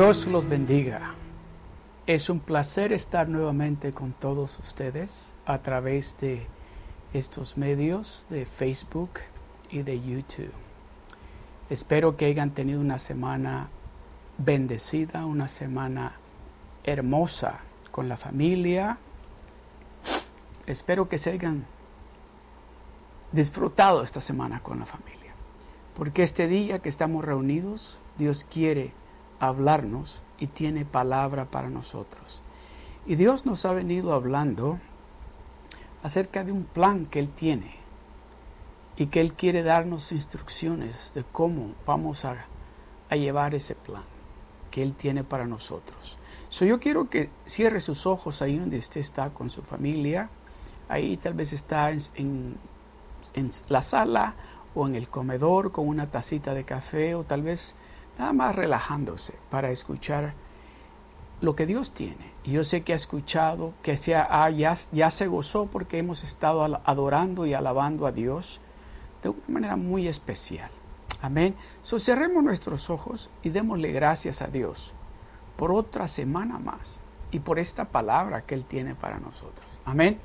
Dios 0.00 0.26
los 0.28 0.48
bendiga. 0.48 1.12
Es 2.06 2.30
un 2.30 2.40
placer 2.40 2.90
estar 2.90 3.28
nuevamente 3.28 3.92
con 3.92 4.12
todos 4.12 4.58
ustedes 4.58 5.34
a 5.44 5.58
través 5.58 6.16
de 6.20 6.46
estos 7.12 7.58
medios 7.58 8.26
de 8.30 8.46
Facebook 8.46 9.10
y 9.68 9.82
de 9.82 10.00
YouTube. 10.00 10.54
Espero 11.68 12.16
que 12.16 12.24
hayan 12.24 12.52
tenido 12.52 12.80
una 12.80 12.98
semana 12.98 13.68
bendecida, 14.38 15.26
una 15.26 15.48
semana 15.48 16.14
hermosa 16.82 17.58
con 17.90 18.08
la 18.08 18.16
familia. 18.16 18.96
Espero 20.64 21.10
que 21.10 21.18
se 21.18 21.32
hayan 21.32 21.66
disfrutado 23.32 24.02
esta 24.02 24.22
semana 24.22 24.62
con 24.62 24.78
la 24.78 24.86
familia. 24.86 25.34
Porque 25.94 26.22
este 26.22 26.48
día 26.48 26.78
que 26.78 26.88
estamos 26.88 27.22
reunidos, 27.22 28.00
Dios 28.16 28.46
quiere 28.50 28.94
hablarnos 29.40 30.22
y 30.38 30.46
tiene 30.46 30.84
palabra 30.84 31.46
para 31.46 31.70
nosotros. 31.70 32.42
Y 33.06 33.16
Dios 33.16 33.46
nos 33.46 33.64
ha 33.64 33.72
venido 33.72 34.12
hablando 34.12 34.78
acerca 36.02 36.44
de 36.44 36.52
un 36.52 36.64
plan 36.64 37.06
que 37.06 37.18
Él 37.18 37.30
tiene 37.30 37.74
y 38.96 39.06
que 39.06 39.20
Él 39.20 39.32
quiere 39.32 39.62
darnos 39.62 40.12
instrucciones 40.12 41.12
de 41.14 41.24
cómo 41.24 41.72
vamos 41.86 42.24
a, 42.24 42.36
a 43.08 43.16
llevar 43.16 43.54
ese 43.54 43.74
plan 43.74 44.04
que 44.70 44.82
Él 44.82 44.94
tiene 44.94 45.24
para 45.24 45.46
nosotros. 45.46 46.18
So, 46.50 46.64
yo 46.64 46.80
quiero 46.80 47.08
que 47.08 47.30
cierre 47.46 47.80
sus 47.80 48.06
ojos 48.06 48.42
ahí 48.42 48.58
donde 48.58 48.78
usted 48.78 49.00
está 49.00 49.30
con 49.30 49.50
su 49.50 49.62
familia. 49.62 50.28
Ahí 50.88 51.16
tal 51.16 51.34
vez 51.34 51.52
está 51.52 51.90
en, 51.90 52.00
en, 52.14 52.56
en 53.34 53.50
la 53.68 53.82
sala 53.82 54.34
o 54.74 54.86
en 54.86 54.96
el 54.96 55.08
comedor 55.08 55.72
con 55.72 55.88
una 55.88 56.10
tacita 56.10 56.54
de 56.54 56.64
café 56.64 57.14
o 57.14 57.24
tal 57.24 57.42
vez 57.42 57.74
nada 58.20 58.32
más 58.34 58.54
relajándose 58.54 59.32
para 59.48 59.70
escuchar 59.70 60.34
lo 61.40 61.56
que 61.56 61.64
Dios 61.64 61.92
tiene. 61.92 62.30
Y 62.44 62.52
yo 62.52 62.64
sé 62.64 62.82
que 62.82 62.92
ha 62.92 62.96
escuchado, 62.96 63.72
que 63.82 63.96
sea, 63.96 64.28
ah, 64.30 64.50
ya, 64.50 64.74
ya, 64.92 65.10
se 65.10 65.26
gozó 65.26 65.66
porque 65.66 65.98
hemos 65.98 66.22
estado 66.22 66.62
adorando 66.84 67.46
y 67.46 67.54
alabando 67.54 68.06
a 68.06 68.12
Dios 68.12 68.60
de 69.22 69.30
una 69.30 69.40
manera 69.48 69.76
muy 69.76 70.06
especial. 70.06 70.70
Amén. 71.22 71.54
So, 71.82 71.98
cerremos 71.98 72.44
nuestros 72.44 72.90
ojos 72.90 73.30
y 73.42 73.48
démosle 73.48 73.90
gracias 73.90 74.42
a 74.42 74.48
Dios 74.48 74.92
por 75.56 75.72
otra 75.72 76.06
semana 76.06 76.58
más 76.58 77.00
y 77.30 77.40
por 77.40 77.58
esta 77.58 77.86
palabra 77.86 78.42
que 78.42 78.54
Él 78.54 78.66
tiene 78.66 78.94
para 78.94 79.18
nosotros. 79.18 79.66
Amén. 79.86 80.18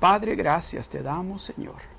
Padre, 0.00 0.36
gracias 0.36 0.88
te 0.88 1.02
damos, 1.02 1.42
Señor 1.42 1.95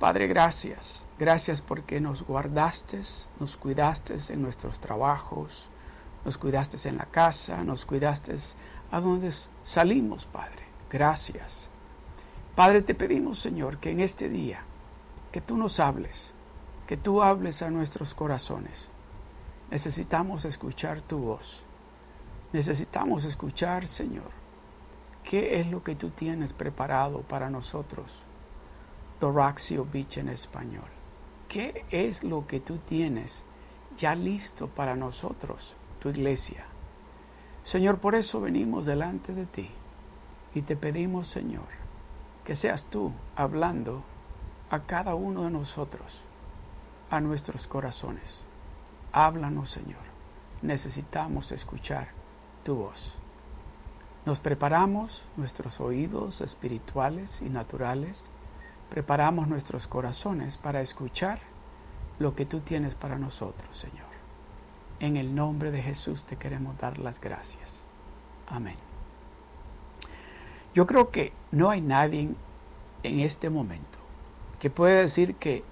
Padre, 0.00 0.28
gracias. 0.28 1.04
Gracias 1.18 1.60
porque 1.60 2.00
nos 2.00 2.22
guardaste, 2.22 3.00
nos 3.38 3.58
cuidaste 3.58 4.16
en 4.30 4.40
nuestros 4.40 4.80
trabajos, 4.80 5.68
nos 6.24 6.38
cuidaste 6.38 6.88
en 6.88 6.96
la 6.96 7.04
casa, 7.04 7.62
nos 7.64 7.84
cuidaste 7.84 8.34
a 8.90 8.98
donde 8.98 9.30
salimos, 9.62 10.24
Padre. 10.24 10.62
Gracias. 10.88 11.68
Padre, 12.56 12.80
te 12.80 12.94
pedimos, 12.94 13.40
Señor, 13.40 13.76
que 13.76 13.90
en 13.90 14.00
este 14.00 14.30
día, 14.30 14.62
que 15.32 15.42
tú 15.42 15.58
nos 15.58 15.78
hables, 15.78 16.32
que 16.86 16.96
tú 16.96 17.22
hables 17.22 17.60
a 17.60 17.70
nuestros 17.70 18.14
corazones. 18.14 18.88
Necesitamos 19.70 20.46
escuchar 20.46 21.02
tu 21.02 21.18
voz. 21.18 21.62
Necesitamos 22.54 23.26
escuchar, 23.26 23.86
Señor, 23.86 24.30
qué 25.24 25.60
es 25.60 25.66
lo 25.66 25.84
que 25.84 25.94
tú 25.94 26.08
tienes 26.08 26.54
preparado 26.54 27.20
para 27.20 27.50
nosotros 27.50 28.29
Doraxio 29.20 29.86
Beach 29.90 30.16
en 30.16 30.30
español. 30.30 30.88
¿Qué 31.48 31.84
es 31.90 32.24
lo 32.24 32.46
que 32.46 32.58
tú 32.58 32.78
tienes 32.78 33.44
ya 33.98 34.14
listo 34.14 34.68
para 34.68 34.96
nosotros, 34.96 35.76
tu 36.00 36.08
iglesia? 36.08 36.64
Señor, 37.62 37.98
por 37.98 38.14
eso 38.14 38.40
venimos 38.40 38.86
delante 38.86 39.34
de 39.34 39.44
ti 39.44 39.68
y 40.54 40.62
te 40.62 40.74
pedimos, 40.74 41.28
Señor, 41.28 41.68
que 42.44 42.56
seas 42.56 42.84
tú 42.84 43.12
hablando 43.36 44.02
a 44.70 44.80
cada 44.86 45.14
uno 45.14 45.44
de 45.44 45.50
nosotros, 45.50 46.22
a 47.10 47.20
nuestros 47.20 47.66
corazones. 47.66 48.40
Háblanos, 49.12 49.70
Señor. 49.70 50.00
Necesitamos 50.62 51.52
escuchar 51.52 52.08
tu 52.64 52.76
voz. 52.76 53.16
Nos 54.24 54.40
preparamos 54.40 55.26
nuestros 55.36 55.80
oídos 55.80 56.40
espirituales 56.40 57.42
y 57.42 57.50
naturales 57.50 58.30
preparamos 58.90 59.48
nuestros 59.48 59.86
corazones 59.86 60.56
para 60.56 60.82
escuchar 60.82 61.38
lo 62.18 62.34
que 62.34 62.44
tú 62.44 62.60
tienes 62.60 62.94
para 62.94 63.18
nosotros, 63.18 63.76
Señor. 63.76 64.10
En 64.98 65.16
el 65.16 65.34
nombre 65.34 65.70
de 65.70 65.80
Jesús 65.80 66.24
te 66.24 66.36
queremos 66.36 66.76
dar 66.76 66.98
las 66.98 67.20
gracias. 67.20 67.84
Amén. 68.48 68.76
Yo 70.74 70.86
creo 70.86 71.10
que 71.10 71.32
no 71.52 71.70
hay 71.70 71.80
nadie 71.80 72.30
en 73.02 73.20
este 73.20 73.48
momento 73.48 73.98
que 74.58 74.68
pueda 74.68 74.96
decir 74.96 75.36
que, 75.36 75.64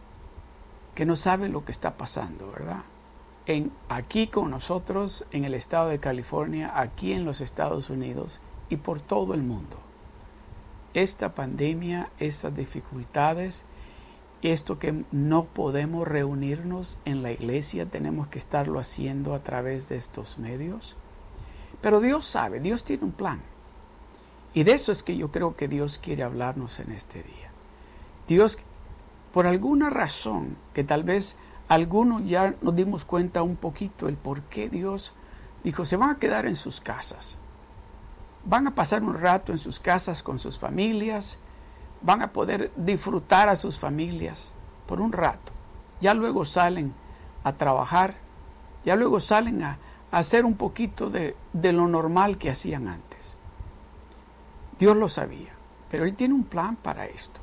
que 0.95 1.05
no 1.05 1.17
sabe 1.17 1.49
lo 1.49 1.65
que 1.65 1.73
está 1.73 1.99
pasando, 1.99 2.51
¿verdad? 2.51 2.83
En, 3.47 3.73
aquí 3.89 4.29
con 4.29 4.51
nosotros, 4.51 5.27
en 5.33 5.45
el 5.45 5.55
estado 5.55 5.89
de 5.89 5.99
California, 5.99 6.73
aquí 6.75 7.13
en 7.13 7.25
los 7.25 7.41
Estados 7.41 7.91
Unidos 7.91 8.41
y 8.71 8.77
por 8.77 9.01
todo 9.01 9.35
el 9.35 9.43
mundo 9.43 9.88
esta 11.03 11.35
pandemia, 11.35 12.11
estas 12.19 12.55
dificultades, 12.55 13.65
esto 14.43 14.79
que 14.79 15.05
no 15.11 15.45
podemos 15.45 16.07
reunirnos 16.07 16.99
en 17.05 17.23
la 17.23 17.33
iglesia, 17.33 17.87
tenemos 17.87 18.29
que 18.29 18.39
estarlo 18.39 18.79
haciendo 18.79 19.35
a 19.35 19.43
través 19.43 19.89
de 19.89 19.97
estos 19.97 20.39
medios. 20.39 20.97
Pero 21.81 22.01
Dios 22.01 22.25
sabe, 22.27 22.61
Dios 22.61 22.85
tiene 22.85 23.05
un 23.05 23.13
plan. 23.13 23.41
Y 24.55 24.65
de 24.65 24.73
eso 24.73 24.93
es 24.93 25.03
que 25.03 25.17
yo 25.17 25.31
creo 25.31 25.57
que 25.57 25.69
Dios 25.69 25.99
quiere 25.99 26.23
hablarnos 26.23 26.81
en 26.81 26.93
este 26.93 27.23
día. 27.23 27.51
Dios, 28.27 28.59
por 29.33 29.47
alguna 29.47 29.91
razón, 29.91 30.57
que 30.73 30.85
tal 30.85 31.03
vez 31.03 31.37
algunos 31.69 32.27
ya 32.27 32.55
nos 32.63 32.75
dimos 32.75 33.05
cuenta 33.05 33.43
un 33.43 33.57
poquito 33.57 34.09
el 34.09 34.17
por 34.17 34.43
qué 34.43 34.69
Dios 34.69 35.13
dijo, 35.65 35.85
se 35.85 35.97
van 35.97 36.11
a 36.11 36.19
quedar 36.19 36.47
en 36.47 36.57
sus 36.57 36.81
casas 36.81 37.39
van 38.45 38.67
a 38.67 38.75
pasar 38.75 39.03
un 39.03 39.15
rato 39.15 39.53
en 39.53 39.59
sus 39.59 39.79
casas 39.79 40.23
con 40.23 40.39
sus 40.39 40.59
familias, 40.59 41.39
van 42.01 42.23
a 42.23 42.33
poder 42.33 42.71
disfrutar 42.77 43.49
a 43.49 43.57
sus 43.57 43.79
familias 43.79 44.51
por 44.87 45.01
un 45.01 45.13
rato. 45.13 45.53
Ya 46.01 46.15
luego 46.15 46.45
salen 46.45 46.95
a 47.45 47.55
trabajar, 47.55 48.15
ya 48.85 48.97
luego 48.97 49.21
salen 49.21 49.63
a, 49.63 49.79
hacer 50.11 50.47
un 50.47 50.55
poquito 50.55 51.11
de, 51.11 51.37
de 51.53 51.73
lo 51.73 51.87
normal 51.87 52.39
que 52.39 52.49
hacían 52.49 52.89
antes. 52.89 53.37
Dios 54.79 54.97
lo 54.97 55.11
sabía, 55.11 55.53
pero 55.91 56.05
Él 56.05 56.15
tiene 56.15 56.33
un 56.33 56.45
plan 56.45 56.77
para 56.77 57.05
esto. 57.05 57.41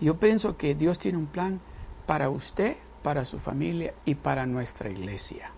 Yo 0.00 0.16
pienso 0.16 0.56
que 0.56 0.74
Dios 0.74 0.98
tiene 0.98 1.18
un 1.18 1.26
plan 1.26 1.60
para 2.06 2.30
usted, 2.30 2.76
para 3.02 3.26
su 3.26 3.38
familia 3.38 3.92
y 4.06 4.14
para 4.14 4.46
nuestra 4.46 4.88
iglesia. 4.88 5.50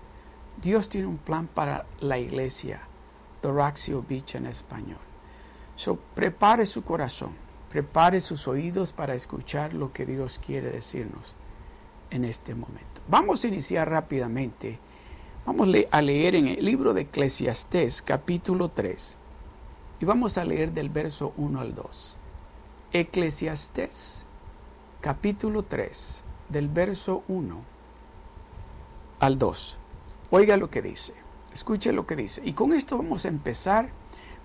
Dios 0.61 0.89
tiene 0.89 1.07
un 1.07 1.19
plan 1.19 1.47
para 1.47 1.87
la 2.01 2.19
iglesia 2.19 2.81
Doraxio 3.45 4.03
Beach 4.09 4.37
en 4.37 4.47
español. 4.47 4.99
So, 5.77 5.97
prepare 6.15 6.65
su 6.65 6.83
corazón, 6.83 7.33
prepare 7.69 8.21
sus 8.21 8.49
oídos 8.49 8.95
para 8.95 9.15
escuchar 9.15 9.75
lo 9.75 9.93
que 9.93 10.07
Dios 10.07 10.41
quiere 10.45 10.71
decirnos 10.71 11.35
en 12.11 12.25
este 12.25 12.55
momento. 12.55 13.03
Vamos 13.07 13.45
a 13.45 13.49
iniciar 13.49 13.91
rápidamente. 13.91 14.79
Vamos 15.45 15.69
a 15.91 16.01
leer 16.01 16.37
en 16.37 16.49
el 16.49 16.65
libro 16.65 16.95
de 16.95 17.03
Eclesiastés 17.03 18.01
capítulo 18.01 18.71
3 18.71 19.19
y 20.01 20.05
vamos 20.07 20.39
a 20.39 20.45
leer 20.45 20.73
del 20.73 20.89
verso 20.89 21.35
1 21.37 21.61
al 21.61 21.75
2. 21.75 22.17
Eclesiastés 22.95 24.25
capítulo 25.03 25.65
3 25.65 26.25
del 26.49 26.69
verso 26.69 27.25
1 27.29 27.63
al 29.21 29.39
2. 29.39 29.77
Oiga 30.31 30.57
lo 30.57 30.71
que 30.71 30.81
dice. 30.81 31.24
Escuche 31.55 31.93
lo 31.93 32.05
que 32.05 32.17
dice. 32.17 32.43
Y 32.45 32.53
con 32.53 32.73
esto 32.73 32.99
vamos 32.99 33.25
a 33.25 33.29
empezar 33.29 33.89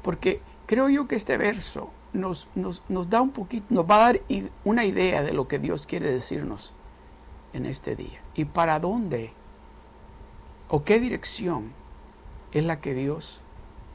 porque 0.03 0.39
creo 0.67 0.89
yo 0.89 1.07
que 1.07 1.15
este 1.15 1.37
verso 1.37 1.89
nos, 2.13 2.47
nos, 2.53 2.83
nos 2.87 3.09
da 3.09 3.19
un 3.21 3.31
poquito, 3.31 3.65
nos 3.71 3.89
va 3.89 3.95
a 3.95 4.13
dar 4.13 4.21
una 4.63 4.85
idea 4.85 5.23
de 5.23 5.33
lo 5.33 5.47
que 5.47 5.57
Dios 5.57 5.87
quiere 5.87 6.11
decirnos 6.11 6.71
en 7.51 7.65
este 7.65 7.95
día. 7.95 8.21
Y 8.35 8.45
para 8.45 8.79
dónde 8.79 9.33
o 10.69 10.83
qué 10.83 10.99
dirección 10.99 11.71
es 12.51 12.63
la 12.63 12.79
que 12.79 12.93
Dios 12.93 13.41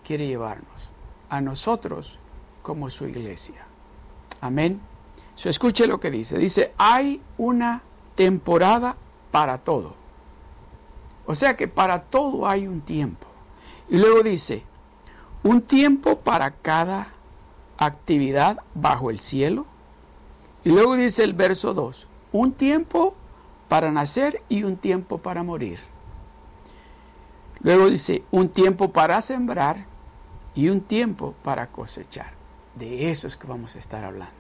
quiere 0.05 0.26
llevarnos 0.26 0.90
a 1.28 1.40
nosotros 1.40 2.19
como 2.62 2.90
su 2.90 3.06
iglesia. 3.06 3.64
Amén. 4.40 4.81
So, 5.37 5.49
escuche 5.49 5.87
lo 5.87 6.00
que 6.00 6.11
dice. 6.11 6.37
Dice, 6.37 6.72
hay 6.78 7.22
una 7.38 7.82
temporada 8.16 8.96
para 9.31 9.58
todo 9.58 10.03
o 11.26 11.35
sea 11.35 11.56
que 11.56 11.69
para 11.69 12.03
todo 12.03 12.47
hay 12.47 12.67
un 12.67 12.81
tiempo. 12.81 13.26
Y 13.88 13.99
luego 13.99 14.23
dice, 14.23 14.62
un 15.43 15.62
tiempo 15.62 16.21
para 16.21 16.50
cada 16.50 17.09
actividad 17.76 18.59
bajo 18.75 19.11
el 19.11 19.21
cielo. 19.21 19.67
Y 20.65 20.71
luego 20.71 20.97
dice 20.97 21.25
el 21.25 21.35
verso 21.35 21.75
2, 21.75 22.06
un 22.32 22.53
tiempo 22.53 23.15
para 23.69 23.93
nacer 23.93 24.43
y 24.49 24.62
un 24.65 24.76
tiempo 24.76 25.19
para 25.19 25.43
morir. 25.43 25.79
Luego 27.61 27.88
dice, 27.88 28.23
un 28.31 28.49
tiempo 28.49 28.93
para 28.93 29.21
sembrar 29.21 29.87
y 30.55 30.69
un 30.69 30.81
tiempo 30.81 31.35
para 31.43 31.69
cosechar. 31.69 32.32
De 32.75 33.11
eso 33.11 33.26
es 33.26 33.37
que 33.37 33.47
vamos 33.47 33.76
a 33.76 33.79
estar 33.79 34.05
hablando. 34.05 34.35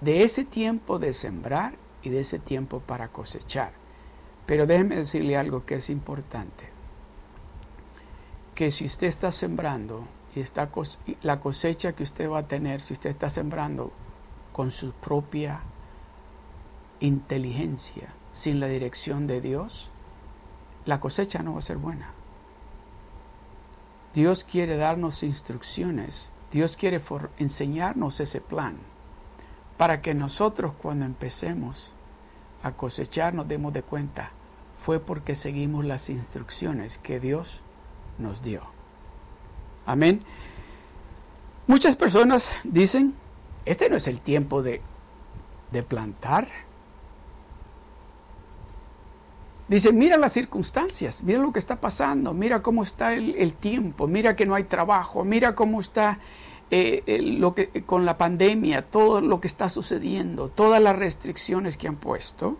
De 0.00 0.24
ese 0.24 0.44
tiempo 0.44 0.98
de 0.98 1.12
sembrar 1.12 1.74
y 2.02 2.10
de 2.10 2.20
ese 2.20 2.38
tiempo 2.38 2.80
para 2.80 3.08
cosechar. 3.08 3.72
Pero 4.52 4.66
déjeme 4.66 4.96
decirle 4.96 5.38
algo 5.38 5.64
que 5.64 5.76
es 5.76 5.88
importante. 5.88 6.68
Que 8.54 8.70
si 8.70 8.84
usted 8.84 9.06
está 9.06 9.30
sembrando 9.30 10.04
y 10.36 10.40
está 10.40 10.68
la 11.22 11.40
cosecha 11.40 11.94
que 11.94 12.02
usted 12.02 12.28
va 12.28 12.40
a 12.40 12.48
tener, 12.48 12.82
si 12.82 12.92
usted 12.92 13.08
está 13.08 13.30
sembrando 13.30 13.92
con 14.52 14.70
su 14.70 14.92
propia 14.92 15.60
inteligencia, 17.00 18.12
sin 18.30 18.60
la 18.60 18.66
dirección 18.66 19.26
de 19.26 19.40
Dios, 19.40 19.90
la 20.84 21.00
cosecha 21.00 21.42
no 21.42 21.54
va 21.54 21.60
a 21.60 21.62
ser 21.62 21.78
buena. 21.78 22.10
Dios 24.12 24.44
quiere 24.44 24.76
darnos 24.76 25.22
instrucciones, 25.22 26.28
Dios 26.50 26.76
quiere 26.76 27.00
enseñarnos 27.38 28.20
ese 28.20 28.42
plan, 28.42 28.76
para 29.78 30.02
que 30.02 30.12
nosotros 30.12 30.74
cuando 30.74 31.06
empecemos 31.06 31.94
a 32.62 32.72
cosechar 32.72 33.32
nos 33.32 33.48
demos 33.48 33.72
de 33.72 33.82
cuenta, 33.82 34.30
fue 34.82 35.00
porque 35.00 35.34
seguimos 35.34 35.84
las 35.84 36.10
instrucciones 36.10 36.98
que 36.98 37.20
Dios 37.20 37.62
nos 38.18 38.42
dio. 38.42 38.62
Amén. 39.86 40.22
Muchas 41.66 41.96
personas 41.96 42.54
dicen, 42.64 43.14
este 43.64 43.88
no 43.88 43.96
es 43.96 44.08
el 44.08 44.20
tiempo 44.20 44.62
de, 44.62 44.82
de 45.70 45.82
plantar, 45.82 46.48
Dice, 49.72 49.90
mira 49.90 50.18
las 50.18 50.32
circunstancias, 50.32 51.22
mira 51.22 51.38
lo 51.38 51.50
que 51.50 51.58
está 51.58 51.80
pasando, 51.80 52.34
mira 52.34 52.62
cómo 52.62 52.82
está 52.82 53.14
el, 53.14 53.54
tiempo, 53.54 54.06
mira 54.06 54.36
que 54.36 54.44
no 54.44 54.54
hay 54.54 54.64
trabajo, 54.64 55.24
mira 55.24 55.54
cómo 55.54 55.80
está 55.80 56.18
eh, 56.70 57.20
lo 57.22 57.54
que, 57.54 57.82
con 57.86 58.04
la 58.04 58.18
pandemia, 58.18 58.82
todo 58.82 59.22
lo 59.22 59.40
que 59.40 59.46
está 59.46 59.70
sucediendo, 59.70 60.50
todas 60.50 60.82
las 60.82 60.94
restricciones 60.96 61.78
que 61.78 61.88
han 61.88 61.96
puesto. 61.96 62.58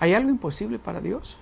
¿Hay 0.00 0.14
algo 0.14 0.30
imposible 0.30 0.78
para 0.78 1.00
Dios? 1.00 1.38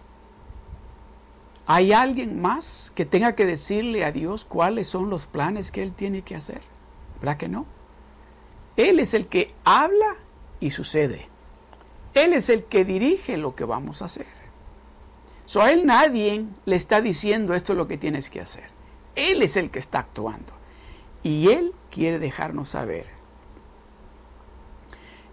¿Hay 1.67 1.93
alguien 1.93 2.41
más 2.41 2.93
que 2.95 3.05
tenga 3.05 3.35
que 3.35 3.45
decirle 3.45 4.05
a 4.05 4.13
Dios 4.13 4.45
cuáles 4.45 4.87
son 4.87 5.11
los 5.11 5.27
planes 5.27 5.73
que 5.73 5.83
Él 5.83 5.93
tiene 5.93 6.23
que 6.23 6.37
hacer? 6.37 6.63
¿Verdad 7.21 7.37
que 7.37 7.49
no? 7.49 7.67
Él 8.77 9.01
es 9.01 9.15
el 9.15 9.27
que 9.27 9.55
habla 9.65 10.17
y 10.61 10.71
sucede. 10.71 11.29
Él 12.15 12.33
es 12.33 12.49
el 12.51 12.65
que 12.65 12.85
dirige 12.85 13.37
lo 13.37 13.55
que 13.55 13.65
vamos 13.65 14.01
a 14.01 14.07
hacer. 14.07 14.27
So, 15.45 15.63
a 15.63 15.71
él 15.71 15.87
nadie 15.87 16.45
le 16.65 16.77
está 16.77 17.01
diciendo 17.01 17.55
esto 17.55 17.73
es 17.73 17.77
lo 17.77 17.87
que 17.87 17.99
tienes 17.99 18.31
que 18.31 18.41
hacer. 18.41 18.65
Él 19.15 19.43
es 19.43 19.57
el 19.57 19.71
que 19.71 19.79
está 19.79 20.01
actuando. 20.01 20.53
Y 21.23 21.51
él 21.51 21.73
quiere 21.91 22.19
dejarnos 22.19 22.71
saber. 22.71 23.07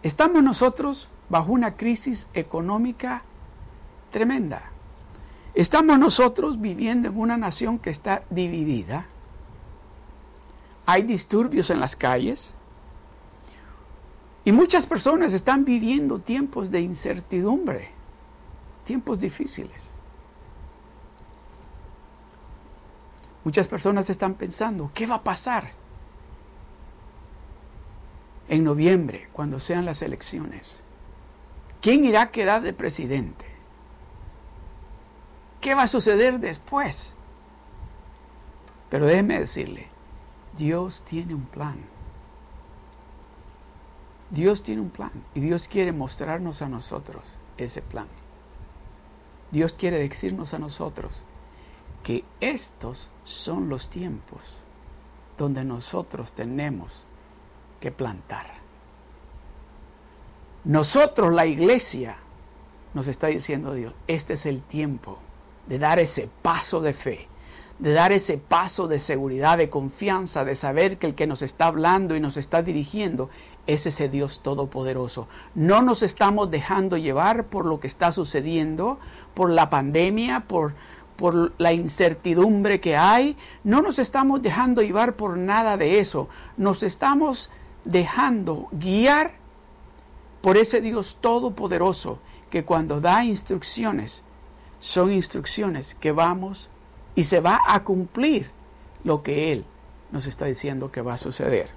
Estamos 0.03 0.43
nosotros 0.43 1.09
bajo 1.29 1.51
una 1.51 1.75
crisis 1.75 2.27
económica 2.33 3.23
tremenda. 4.11 4.73
Estamos 5.53 5.99
nosotros 5.99 6.59
viviendo 6.59 7.07
en 7.09 7.17
una 7.17 7.37
nación 7.37 7.77
que 7.77 7.89
está 7.89 8.23
dividida. 8.29 9.05
Hay 10.85 11.03
disturbios 11.03 11.69
en 11.69 11.79
las 11.79 11.95
calles. 11.95 12.53
Y 14.45 14.51
muchas 14.51 14.85
personas 14.85 15.33
están 15.33 15.63
viviendo 15.63 16.19
tiempos 16.19 16.69
de 16.69 16.81
incertidumbre, 16.81 17.91
tiempos 18.83 19.19
difíciles. 19.19 19.91
Muchas 23.43 23.67
personas 23.67 24.09
están 24.09 24.33
pensando, 24.33 24.91
¿qué 24.93 25.05
va 25.05 25.15
a 25.15 25.23
pasar 25.23 25.71
en 28.49 28.63
noviembre 28.63 29.29
cuando 29.33 29.59
sean 29.59 29.85
las 29.85 30.01
elecciones? 30.01 30.82
¿Quién 31.83 32.05
irá 32.05 32.21
a 32.21 32.31
quedar 32.31 32.61
de 32.61 32.71
presidente? 32.71 33.45
¿Qué 35.59 35.75
va 35.75 35.83
a 35.83 35.87
suceder 35.87 36.39
después? 36.39 37.13
Pero 38.89 39.05
déjeme 39.05 39.37
decirle, 39.37 39.89
Dios 40.55 41.01
tiene 41.01 41.35
un 41.35 41.43
plan. 41.43 41.75
Dios 44.29 44.63
tiene 44.63 44.79
un 44.81 44.91
plan 44.91 45.11
y 45.33 45.41
Dios 45.41 45.67
quiere 45.67 45.91
mostrarnos 45.91 46.61
a 46.61 46.69
nosotros 46.69 47.25
ese 47.57 47.81
plan. 47.81 48.07
Dios 49.51 49.73
quiere 49.73 49.97
decirnos 49.97 50.53
a 50.53 50.59
nosotros 50.59 51.23
que 52.01 52.23
estos 52.39 53.09
son 53.25 53.67
los 53.67 53.89
tiempos 53.89 54.55
donde 55.37 55.65
nosotros 55.65 56.31
tenemos 56.31 57.03
que 57.81 57.91
plantar. 57.91 58.62
Nosotros, 60.65 61.33
la 61.33 61.45
iglesia, 61.45 62.15
nos 62.93 63.07
está 63.07 63.27
diciendo 63.27 63.73
Dios, 63.73 63.93
este 64.07 64.33
es 64.33 64.45
el 64.45 64.61
tiempo 64.61 65.19
de 65.67 65.77
dar 65.77 65.99
ese 65.99 66.29
paso 66.41 66.79
de 66.79 66.93
fe, 66.93 67.27
de 67.79 67.91
dar 67.91 68.13
ese 68.13 68.37
paso 68.37 68.87
de 68.87 68.99
seguridad, 68.99 69.57
de 69.57 69.69
confianza, 69.69 70.45
de 70.45 70.55
saber 70.55 70.97
que 70.97 71.07
el 71.07 71.15
que 71.15 71.27
nos 71.27 71.41
está 71.41 71.65
hablando 71.65 72.15
y 72.15 72.21
nos 72.21 72.37
está 72.37 72.61
dirigiendo 72.61 73.29
es 73.67 73.85
ese 73.85 74.07
Dios 74.07 74.41
todopoderoso. 74.41 75.27
No 75.53 75.81
nos 75.81 76.01
estamos 76.01 76.49
dejando 76.49 76.95
llevar 76.95 77.47
por 77.47 77.65
lo 77.65 77.81
que 77.81 77.87
está 77.87 78.13
sucediendo, 78.13 78.99
por 79.33 79.49
la 79.49 79.69
pandemia, 79.69 80.45
por, 80.47 80.75
por 81.17 81.51
la 81.57 81.73
incertidumbre 81.73 82.79
que 82.79 82.95
hay. 82.95 83.35
No 83.65 83.81
nos 83.81 83.99
estamos 83.99 84.41
dejando 84.41 84.81
llevar 84.81 85.17
por 85.17 85.37
nada 85.37 85.75
de 85.75 85.99
eso. 85.99 86.29
Nos 86.55 86.83
estamos 86.83 87.49
dejando 87.83 88.69
guiar 88.71 89.42
por 90.43 90.57
ese 90.57 90.81
Dios 90.81 91.15
todopoderoso 91.21 92.19
que 92.49 92.65
cuando 92.65 92.99
da 92.99 93.23
instrucciones, 93.23 94.23
son 94.81 95.09
instrucciones 95.09 95.95
que 95.95 96.11
vamos 96.11 96.67
y 97.15 97.23
se 97.23 97.39
va 97.39 97.61
a 97.65 97.85
cumplir 97.85 98.51
lo 99.05 99.23
que 99.23 99.53
Él 99.53 99.63
nos 100.11 100.27
está 100.27 100.43
diciendo 100.43 100.91
que 100.91 100.99
va 100.99 101.13
a 101.13 101.17
suceder. 101.17 101.69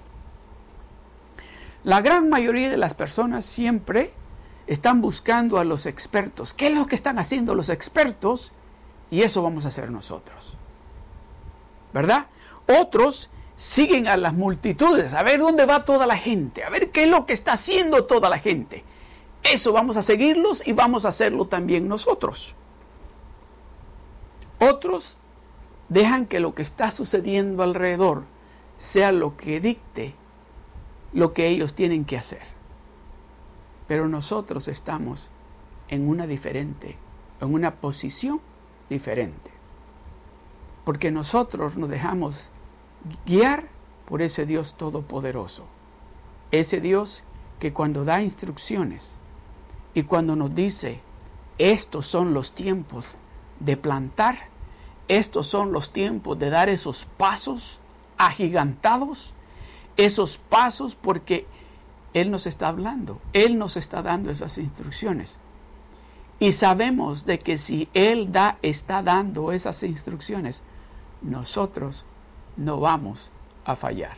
La 1.84 2.00
gran 2.00 2.28
mayoría 2.28 2.68
de 2.68 2.76
las 2.76 2.94
personas 2.94 3.44
siempre 3.44 4.10
están 4.66 5.00
buscando 5.00 5.58
a 5.58 5.64
los 5.64 5.86
expertos. 5.86 6.52
¿Qué 6.52 6.66
es 6.66 6.74
lo 6.74 6.88
que 6.88 6.96
están 6.96 7.20
haciendo 7.20 7.54
los 7.54 7.68
expertos? 7.68 8.50
Y 9.12 9.22
eso 9.22 9.44
vamos 9.44 9.64
a 9.64 9.68
hacer 9.68 9.92
nosotros. 9.92 10.56
¿Verdad? 11.92 12.26
Otros 12.66 13.30
siguen 13.56 14.06
a 14.06 14.16
las 14.16 14.34
multitudes, 14.34 15.14
a 15.14 15.22
ver 15.22 15.40
dónde 15.40 15.64
va 15.64 15.84
toda 15.84 16.06
la 16.06 16.16
gente, 16.16 16.62
a 16.62 16.70
ver 16.70 16.90
qué 16.90 17.04
es 17.04 17.10
lo 17.10 17.26
que 17.26 17.32
está 17.32 17.54
haciendo 17.54 18.04
toda 18.04 18.28
la 18.28 18.38
gente. 18.38 18.84
Eso 19.42 19.72
vamos 19.72 19.96
a 19.96 20.02
seguirlos 20.02 20.66
y 20.66 20.72
vamos 20.72 21.04
a 21.04 21.08
hacerlo 21.08 21.46
también 21.46 21.88
nosotros. 21.88 22.54
Otros 24.58 25.16
dejan 25.88 26.26
que 26.26 26.40
lo 26.40 26.54
que 26.54 26.62
está 26.62 26.90
sucediendo 26.90 27.62
alrededor 27.62 28.24
sea 28.76 29.12
lo 29.12 29.36
que 29.36 29.60
dicte 29.60 30.14
lo 31.12 31.32
que 31.32 31.48
ellos 31.48 31.74
tienen 31.74 32.04
que 32.04 32.18
hacer. 32.18 32.42
Pero 33.86 34.08
nosotros 34.08 34.68
estamos 34.68 35.30
en 35.88 36.08
una 36.08 36.26
diferente, 36.26 36.96
en 37.40 37.54
una 37.54 37.76
posición 37.76 38.40
diferente. 38.90 39.50
Porque 40.84 41.10
nosotros 41.10 41.76
nos 41.76 41.88
dejamos 41.88 42.50
guiar 43.24 43.68
por 44.06 44.22
ese 44.22 44.46
Dios 44.46 44.74
todopoderoso. 44.74 45.64
Ese 46.50 46.80
Dios 46.80 47.22
que 47.58 47.72
cuando 47.72 48.04
da 48.04 48.22
instrucciones 48.22 49.14
y 49.94 50.04
cuando 50.04 50.36
nos 50.36 50.54
dice, 50.54 51.00
estos 51.58 52.06
son 52.06 52.34
los 52.34 52.52
tiempos 52.52 53.14
de 53.60 53.76
plantar, 53.76 54.48
estos 55.08 55.46
son 55.46 55.72
los 55.72 55.92
tiempos 55.92 56.38
de 56.38 56.50
dar 56.50 56.68
esos 56.68 57.06
pasos 57.16 57.80
agigantados, 58.18 59.32
esos 59.96 60.38
pasos 60.38 60.94
porque 60.94 61.46
Él 62.12 62.30
nos 62.30 62.46
está 62.46 62.68
hablando, 62.68 63.20
Él 63.32 63.58
nos 63.58 63.76
está 63.76 64.02
dando 64.02 64.30
esas 64.30 64.58
instrucciones. 64.58 65.38
Y 66.38 66.52
sabemos 66.52 67.24
de 67.24 67.38
que 67.38 67.56
si 67.56 67.88
Él 67.94 68.30
da, 68.30 68.58
está 68.60 69.02
dando 69.02 69.52
esas 69.52 69.82
instrucciones, 69.82 70.62
nosotros 71.22 72.04
no 72.56 72.80
vamos 72.80 73.30
a 73.64 73.76
fallar. 73.76 74.16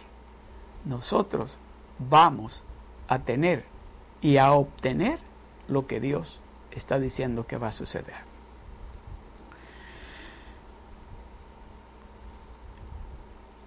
Nosotros 0.85 1.59
vamos 1.99 2.63
a 3.09 3.19
tener 3.21 3.65
y 4.21 4.37
a 4.37 4.53
obtener 4.53 5.19
lo 5.69 5.87
que 5.87 6.01
Dios 6.01 6.41
está 6.71 6.99
diciendo 6.99 7.47
que 7.47 7.57
va 7.57 7.69
a 7.69 7.73
suceder. 7.73 8.29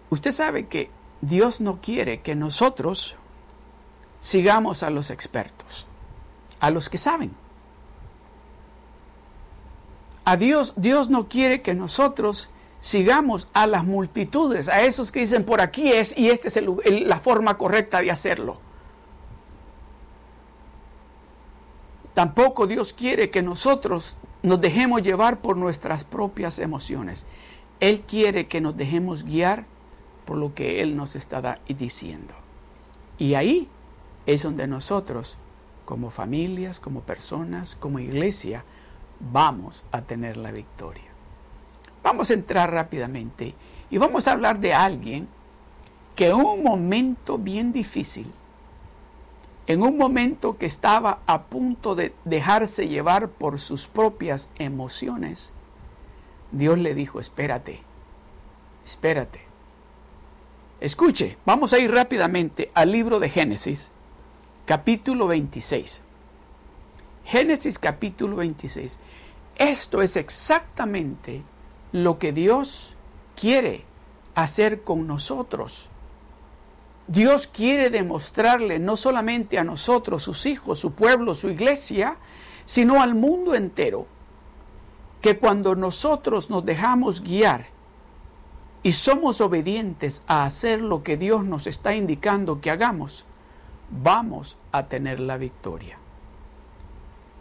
Usted 0.10 0.32
sabe 0.32 0.68
que 0.68 0.90
Dios 1.22 1.62
no 1.62 1.80
quiere 1.82 2.22
que 2.22 2.36
nosotros 2.36 3.16
sigamos 4.20 4.84
a 4.84 4.90
los 4.90 5.10
expertos, 5.10 5.86
a 6.60 6.70
los 6.70 6.90
que 6.90 6.98
saben. 6.98 7.34
A 10.26 10.36
Dios, 10.36 10.74
Dios 10.76 11.10
no 11.10 11.28
quiere 11.30 11.62
que 11.62 11.74
nosotros 11.74 12.50
sigamos 12.82 13.48
a 13.54 13.68
las 13.68 13.86
multitudes, 13.86 14.68
a 14.68 14.82
esos 14.82 15.12
que 15.12 15.22
dicen 15.22 15.46
por 15.46 15.62
aquí 15.62 15.94
es 15.94 16.18
y 16.18 16.30
esta 16.30 16.48
es 16.48 16.60
la 16.86 17.20
forma 17.20 17.58
correcta 17.58 18.02
de 18.02 18.12
hacerlo. 18.12 18.60
Tampoco 22.14 22.68
Dios 22.68 22.92
quiere 22.92 23.30
que 23.30 23.42
nosotros 23.42 24.18
nos 24.44 24.60
dejemos 24.60 25.02
llevar 25.04 25.40
por 25.40 25.56
nuestras 25.56 26.04
propias 26.04 26.60
emociones. 26.60 27.26
Él 27.80 28.02
quiere 28.02 28.48
que 28.48 28.60
nos 28.60 28.76
dejemos 28.76 29.24
guiar 29.24 29.66
por 30.26 30.38
lo 30.38 30.54
que 30.54 30.82
Él 30.82 30.96
nos 30.96 31.16
está 31.16 31.60
diciendo. 31.68 32.34
Y 33.18 33.36
ahí 33.36 33.70
es 34.26 34.44
donde 34.44 34.68
nosotros, 34.68 35.38
como 35.86 36.10
familias, 36.10 36.80
como 36.80 37.02
personas, 37.02 37.76
como 37.76 38.00
iglesia, 38.00 38.66
vamos 39.20 39.86
a 39.92 40.02
tener 40.02 40.38
la 40.38 40.52
victoria. 40.52 41.11
Vamos 42.04 42.32
a 42.32 42.34
entrar 42.34 42.72
rápidamente 42.72 43.54
y 43.90 43.98
vamos 43.98 44.28
a 44.28 44.32
hablar 44.32 44.60
de 44.60 44.74
alguien 44.74 45.28
que 46.16 46.28
en 46.28 46.36
un 46.36 46.64
momento 46.64 47.38
bien 47.38 47.72
difícil, 47.72 48.32
en 49.68 49.84
un 49.84 49.98
momento 49.98 50.58
que 50.58 50.66
estaba 50.66 51.20
a 51.28 51.44
punto 51.44 51.96
de 51.96 52.14
dejarse 52.26 52.88
llevar 52.88 53.30
por 53.30 53.60
sus 53.60 53.88
propias 53.88 54.50
emociones, 54.58 55.54
Dios 56.52 56.78
le 56.78 56.94
dijo, 56.94 57.20
espérate, 57.20 57.82
espérate. 58.86 59.42
Escuche, 60.82 61.38
vamos 61.46 61.74
a 61.74 61.80
ir 61.80 61.92
rápidamente 61.92 62.72
al 62.74 62.92
libro 62.92 63.20
de 63.20 63.30
Génesis, 63.30 63.92
capítulo 64.66 65.28
26. 65.28 66.02
Génesis 67.26 67.78
capítulo 67.80 68.38
26. 68.38 68.98
Esto 69.56 70.02
es 70.02 70.18
exactamente 70.18 71.44
lo 71.92 72.20
que 72.20 72.32
Dios 72.32 72.96
quiere 73.36 73.84
hacer 74.36 74.84
con 74.84 75.08
nosotros. 75.08 75.90
Dios 77.08 77.48
quiere 77.48 77.90
demostrarle 77.90 78.80
no 78.80 78.96
solamente 78.96 79.58
a 79.60 79.64
nosotros, 79.64 80.24
sus 80.24 80.46
hijos, 80.46 80.80
su 80.80 80.94
pueblo, 80.94 81.36
su 81.36 81.50
iglesia, 81.50 82.16
sino 82.66 83.02
al 83.02 83.16
mundo 83.16 83.56
entero, 83.56 84.06
que 85.22 85.38
cuando 85.38 85.76
nosotros 85.76 86.50
nos 86.50 86.66
dejamos 86.66 87.22
guiar 87.22 87.68
y 88.84 88.94
somos 88.94 89.42
obedientes 89.42 90.24
a 90.28 90.46
hacer 90.46 90.82
lo 90.82 91.04
que 91.04 91.18
Dios 91.18 91.44
nos 91.44 91.68
está 91.68 91.94
indicando 91.96 92.62
que 92.62 92.72
hagamos, 92.72 93.26
vamos 93.90 94.58
a 94.72 94.88
tener 94.88 95.20
la 95.20 95.38
victoria. 95.38 95.98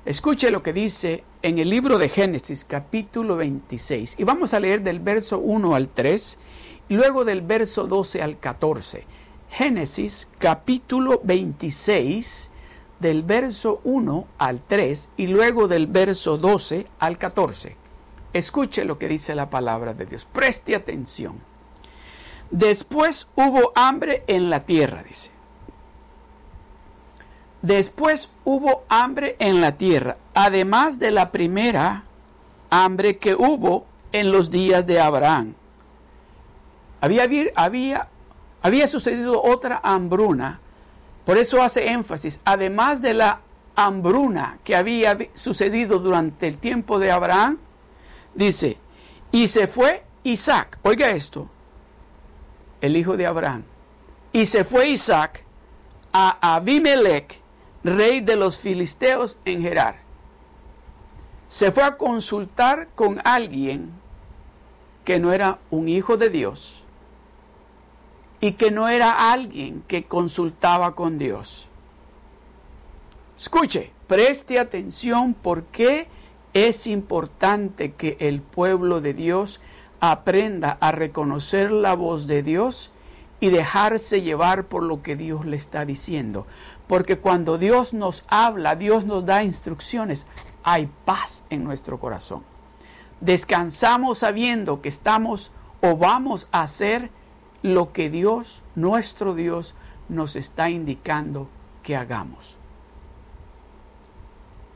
Escuche 0.05 0.51
lo 0.51 0.63
que 0.63 0.73
dice 0.73 1.25
en 1.43 1.59
el 1.59 1.71
libro 1.71 1.99
de 1.99 2.09
Génesis 2.09 2.65
capítulo 2.65 3.37
26 3.37 4.17
y 4.19 4.25
vamos 4.25 4.53
a 4.53 4.61
leer 4.61 4.83
del 4.83 5.01
verso 5.01 5.39
1 5.39 5.75
al 5.75 5.89
3 5.89 6.39
y 6.89 6.95
luego 6.95 7.25
del 7.25 7.41
verso 7.41 7.87
12 7.87 8.23
al 8.23 8.39
14. 8.39 9.05
Génesis 9.51 10.29
capítulo 10.39 11.21
26 11.25 12.51
del 12.99 13.23
verso 13.23 13.81
1 13.85 14.27
al 14.39 14.61
3 14.61 15.09
y 15.17 15.29
luego 15.29 15.67
del 15.67 15.87
verso 15.87 16.37
12 16.37 16.87
al 16.99 17.17
14. 17.17 17.77
Escuche 18.33 18.85
lo 18.85 18.99
que 18.99 19.09
dice 19.09 19.35
la 19.35 19.49
palabra 19.49 19.95
de 19.95 20.05
Dios. 20.05 20.27
Preste 20.27 20.75
atención. 20.75 21.41
Después 22.51 23.29
hubo 23.35 23.73
hambre 23.75 24.25
en 24.27 24.51
la 24.51 24.65
tierra, 24.65 25.03
dice. 25.03 25.31
Después 27.63 28.31
hubo 28.45 28.85
hambre 28.89 29.37
en 29.39 29.61
la 29.61 29.77
tierra, 29.77 30.17
además 30.35 30.99
de 30.99 31.11
la 31.11 31.31
primera 31.31 32.05
hambre 32.71 33.19
que 33.19 33.35
hubo 33.35 33.85
en 34.13 34.33
los 34.33 34.51
días 34.51 34.87
de 34.87 35.01
Abraham. 35.01 35.55
Había, 37.01 37.29
había, 37.55 38.09
había 38.63 38.87
sucedido 38.87 39.43
otra 39.43 39.81
hambruna, 39.83 40.61
por 41.25 41.39
eso 41.39 41.63
hace 41.63 41.91
énfasis, 41.91 42.41
además 42.45 43.03
de 43.03 43.15
la 43.15 43.41
hambruna 43.77 44.59
que 44.65 44.77
había 44.77 45.17
sucedido 45.35 45.99
durante 45.99 46.47
el 46.47 46.59
tiempo 46.59 46.99
de 46.99 47.11
Abraham, 47.11 47.59
dice, 48.35 48.79
y 49.33 49.49
se 49.49 49.67
fue 49.67 50.03
Isaac, 50.25 50.79
oiga 50.83 51.11
esto, 51.11 51.49
el 52.81 52.97
hijo 52.97 53.17
de 53.17 53.27
Abraham, 53.27 53.65
y 54.33 54.47
se 54.47 54.65
fue 54.65 54.89
Isaac 54.89 55.45
a 56.13 56.57
Abimelech, 56.57 57.40
rey 57.85 58.21
de 58.21 58.37
los 58.37 58.59
filisteos 58.59 59.39
en 59.45 59.63
Gerar. 59.63 60.01
Se 61.49 61.73
fue 61.73 61.83
a 61.83 61.97
consultar 61.97 62.89
con 62.95 63.21
alguien 63.25 63.91
que 65.05 65.19
no 65.19 65.33
era 65.33 65.59
un 65.71 65.89
hijo 65.89 66.17
de 66.17 66.31
Dios 66.31 66.83
y 68.41 68.53
que 68.53 68.71
no 68.71 68.89
era 68.89 69.33
alguien 69.33 69.83
que 69.89 70.05
consultaba 70.05 70.95
con 70.95 71.19
Dios. 71.19 71.69
Escuche, 73.37 73.91
preste 74.07 74.59
atención 74.59 75.35
porque 75.35 76.07
es 76.53 76.87
importante 76.87 77.93
que 77.93 78.17
el 78.21 78.41
pueblo 78.43 79.01
de 79.01 79.15
Dios 79.15 79.61
aprenda 80.01 80.79
a 80.81 80.93
reconocer 80.93 81.73
la 81.73 81.95
voz 81.95 82.27
de 82.27 82.43
Dios 82.43 82.91
y 83.41 83.51
dejarse 83.51 84.23
llevar 84.23 84.67
por 84.67 84.83
lo 84.83 85.03
que 85.03 85.17
Dios 85.17 85.47
le 85.47 85.57
está 85.57 85.85
diciendo. 85.85 86.47
Porque 86.91 87.19
cuando 87.19 87.57
Dios 87.57 87.95
nos 87.95 88.25
habla, 88.27 88.75
Dios 88.75 89.05
nos 89.05 89.25
da 89.25 89.45
instrucciones, 89.45 90.27
hay 90.65 90.91
paz 91.05 91.45
en 91.49 91.63
nuestro 91.63 92.01
corazón. 92.01 92.43
Descansamos 93.21 94.19
sabiendo 94.19 94.83
que 94.83 94.89
estamos 94.89 95.53
o 95.83 95.97
vamos 95.97 96.49
a 96.51 96.63
hacer 96.63 97.13
lo 97.63 97.93
que 97.93 98.11
Dios, 98.11 98.63
nuestro 98.75 99.37
Dios, 99.37 99.77
nos 100.09 100.35
está 100.35 100.69
indicando 100.69 101.49
que 101.85 101.95
hagamos. 101.95 102.57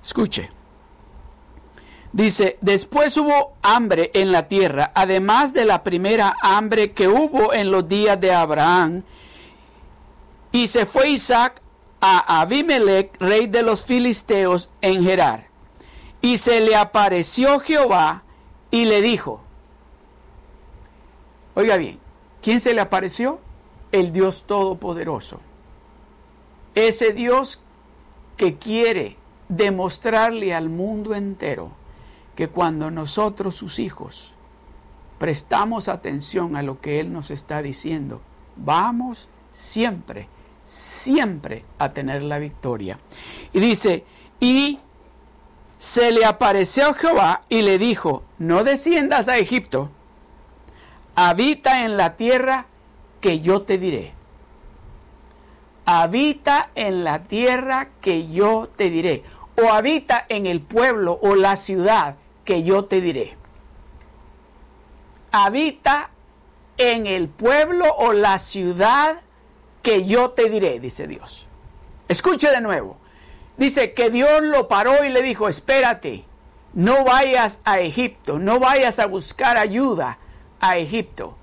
Escuche. 0.00 0.50
Dice, 2.12 2.58
después 2.60 3.16
hubo 3.16 3.54
hambre 3.60 4.12
en 4.14 4.30
la 4.30 4.46
tierra, 4.46 4.92
además 4.94 5.52
de 5.52 5.64
la 5.64 5.82
primera 5.82 6.36
hambre 6.42 6.92
que 6.92 7.08
hubo 7.08 7.52
en 7.52 7.72
los 7.72 7.88
días 7.88 8.20
de 8.20 8.32
Abraham. 8.32 9.02
Y 10.52 10.68
se 10.68 10.86
fue 10.86 11.08
Isaac 11.08 11.63
a 12.06 12.42
Abimelech, 12.42 13.16
rey 13.18 13.46
de 13.46 13.62
los 13.62 13.86
filisteos, 13.86 14.68
en 14.82 15.02
Gerar. 15.02 15.46
Y 16.20 16.36
se 16.36 16.60
le 16.60 16.76
apareció 16.76 17.60
Jehová 17.60 18.24
y 18.70 18.84
le 18.84 19.00
dijo, 19.00 19.40
oiga 21.54 21.78
bien, 21.78 21.98
¿quién 22.42 22.60
se 22.60 22.74
le 22.74 22.82
apareció? 22.82 23.38
El 23.90 24.12
Dios 24.12 24.44
Todopoderoso. 24.46 25.40
Ese 26.74 27.14
Dios 27.14 27.62
que 28.36 28.58
quiere 28.58 29.16
demostrarle 29.48 30.52
al 30.52 30.68
mundo 30.68 31.14
entero 31.14 31.70
que 32.36 32.48
cuando 32.48 32.90
nosotros, 32.90 33.54
sus 33.54 33.78
hijos, 33.78 34.34
prestamos 35.18 35.88
atención 35.88 36.54
a 36.54 36.62
lo 36.62 36.82
que 36.82 37.00
Él 37.00 37.14
nos 37.14 37.30
está 37.30 37.62
diciendo, 37.62 38.20
vamos 38.56 39.26
siempre 39.50 40.28
siempre 40.64 41.64
a 41.78 41.92
tener 41.92 42.22
la 42.22 42.38
victoria. 42.38 42.98
Y 43.52 43.60
dice, 43.60 44.04
y 44.40 44.80
se 45.78 46.12
le 46.12 46.24
apareció 46.24 46.94
Jehová 46.94 47.42
y 47.48 47.62
le 47.62 47.78
dijo, 47.78 48.22
no 48.38 48.64
desciendas 48.64 49.28
a 49.28 49.38
Egipto, 49.38 49.90
habita 51.14 51.84
en 51.84 51.96
la 51.96 52.16
tierra 52.16 52.66
que 53.20 53.40
yo 53.40 53.62
te 53.62 53.78
diré. 53.78 54.12
Habita 55.86 56.70
en 56.74 57.04
la 57.04 57.24
tierra 57.24 57.90
que 58.00 58.28
yo 58.28 58.68
te 58.74 58.90
diré. 58.90 59.22
O 59.62 59.70
habita 59.70 60.24
en 60.28 60.46
el 60.46 60.60
pueblo 60.60 61.18
o 61.22 61.34
la 61.34 61.56
ciudad 61.56 62.16
que 62.44 62.62
yo 62.62 62.86
te 62.86 63.00
diré. 63.00 63.36
Habita 65.30 66.10
en 66.78 67.06
el 67.06 67.28
pueblo 67.28 67.94
o 67.96 68.12
la 68.12 68.38
ciudad 68.38 69.20
que 69.84 70.06
yo 70.06 70.30
te 70.30 70.48
diré, 70.48 70.80
dice 70.80 71.06
Dios. 71.06 71.46
Escuche 72.08 72.50
de 72.50 72.62
nuevo. 72.62 72.96
Dice 73.58 73.92
que 73.92 74.10
Dios 74.10 74.42
lo 74.42 74.66
paró 74.66 75.04
y 75.04 75.10
le 75.10 75.22
dijo, 75.22 75.46
espérate, 75.46 76.24
no 76.72 77.04
vayas 77.04 77.60
a 77.64 77.78
Egipto, 77.78 78.38
no 78.40 78.58
vayas 78.58 78.98
a 78.98 79.06
buscar 79.06 79.58
ayuda 79.58 80.18
a 80.58 80.78
Egipto. 80.78 81.36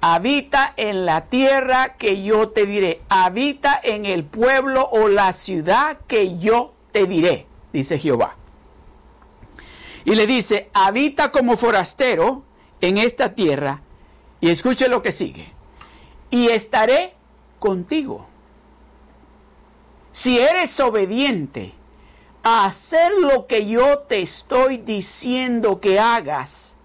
Habita 0.00 0.74
en 0.76 1.06
la 1.06 1.26
tierra 1.26 1.94
que 1.96 2.22
yo 2.22 2.48
te 2.50 2.66
diré. 2.66 3.00
Habita 3.08 3.80
en 3.82 4.04
el 4.04 4.24
pueblo 4.24 4.88
o 4.90 5.08
la 5.08 5.32
ciudad 5.32 5.98
que 6.08 6.36
yo 6.38 6.74
te 6.90 7.06
diré, 7.06 7.46
dice 7.72 7.98
Jehová. 8.00 8.34
Y 10.04 10.16
le 10.16 10.26
dice, 10.26 10.70
habita 10.74 11.30
como 11.30 11.56
forastero 11.56 12.42
en 12.80 12.98
esta 12.98 13.34
tierra. 13.34 13.80
Y 14.40 14.50
escuche 14.50 14.88
lo 14.88 15.02
que 15.02 15.12
sigue 15.12 15.55
y 16.30 16.48
estaré 16.48 17.14
contigo. 17.58 18.26
Si 20.12 20.38
eres 20.38 20.78
obediente 20.80 21.74
a 22.42 22.64
hacer 22.64 23.12
lo 23.18 23.46
que 23.46 23.66
yo 23.66 23.98
te 24.00 24.20
estoy 24.22 24.78
diciendo 24.78 25.80
que 25.80 25.98
hagas 25.98 26.76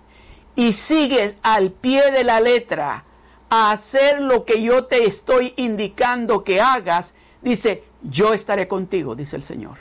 y 0.56 0.74
sigues 0.74 1.36
al 1.44 1.72
pie 1.72 2.12
de 2.12 2.24
la 2.24 2.40
letra 2.42 3.06
a 3.50 3.72
hacer 3.72 4.22
lo 4.22 4.46
que 4.46 4.62
yo 4.62 4.86
te 4.86 5.06
estoy 5.06 5.54
indicando 5.58 6.44
que 6.44 6.62
hagas, 6.62 7.14
dice, 7.42 7.84
yo 8.02 8.34
estaré 8.34 8.68
contigo, 8.68 9.16
dice 9.16 9.36
el 9.36 9.44
Señor. 9.44 9.78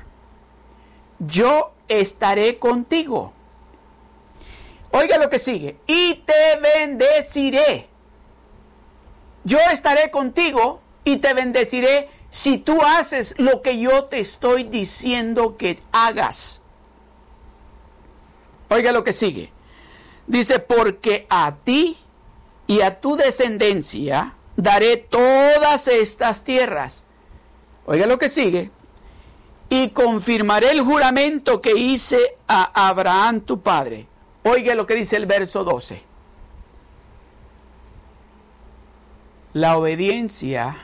Yo 1.19 1.73
estaré 1.88 2.59
contigo. 2.59 3.33
Oiga 4.93 5.19
lo 5.19 5.31
que 5.31 5.38
sigue. 5.38 5.76
Y 5.87 6.14
te 6.26 6.59
bendeciré. 6.61 7.89
Yo 9.44 9.59
estaré 9.73 10.11
contigo 10.11 10.80
y 11.04 11.18
te 11.18 11.35
bendeciré 11.35 12.09
si 12.30 12.59
tú 12.59 12.82
haces 12.82 13.35
lo 13.38 13.62
que 13.62 13.78
yo 13.78 14.04
te 14.04 14.20
estoy 14.20 14.64
diciendo 14.64 15.56
que 15.56 15.80
hagas. 15.92 16.61
Oiga 18.68 18.92
lo 18.92 19.02
que 19.02 19.12
sigue. 19.12 19.52
Dice, 20.26 20.61
porque 20.61 21.26
a 21.28 21.56
ti 21.64 21.97
y 22.68 22.82
a 22.82 23.00
tu 23.00 23.16
descendencia 23.16 24.37
daré 24.56 24.97
todas 24.97 25.88
estas 25.88 26.44
tierras. 26.44 27.06
Oiga 27.87 28.06
lo 28.06 28.18
que 28.18 28.28
sigue. 28.28 28.70
Y 29.68 29.90
confirmaré 29.90 30.70
el 30.70 30.82
juramento 30.82 31.61
que 31.61 31.76
hice 31.76 32.37
a 32.47 32.88
Abraham 32.88 33.40
tu 33.40 33.61
padre. 33.61 34.06
Oiga 34.44 34.75
lo 34.75 34.87
que 34.87 34.94
dice 34.94 35.16
el 35.16 35.26
verso 35.26 35.64
12. 35.64 36.10
La 39.52 39.76
obediencia 39.76 40.76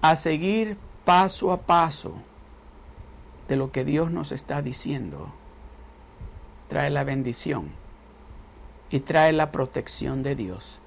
a 0.00 0.14
seguir 0.14 0.76
paso 1.04 1.50
a 1.50 1.62
paso 1.62 2.12
de 3.48 3.56
lo 3.56 3.72
que 3.72 3.84
Dios 3.84 4.12
nos 4.12 4.30
está 4.30 4.62
diciendo 4.62 5.32
trae 6.68 6.88
la 6.88 7.02
bendición 7.02 7.70
y 8.90 9.00
trae 9.00 9.32
la 9.32 9.50
protección 9.50 10.22
de 10.22 10.36
Dios. 10.36 10.78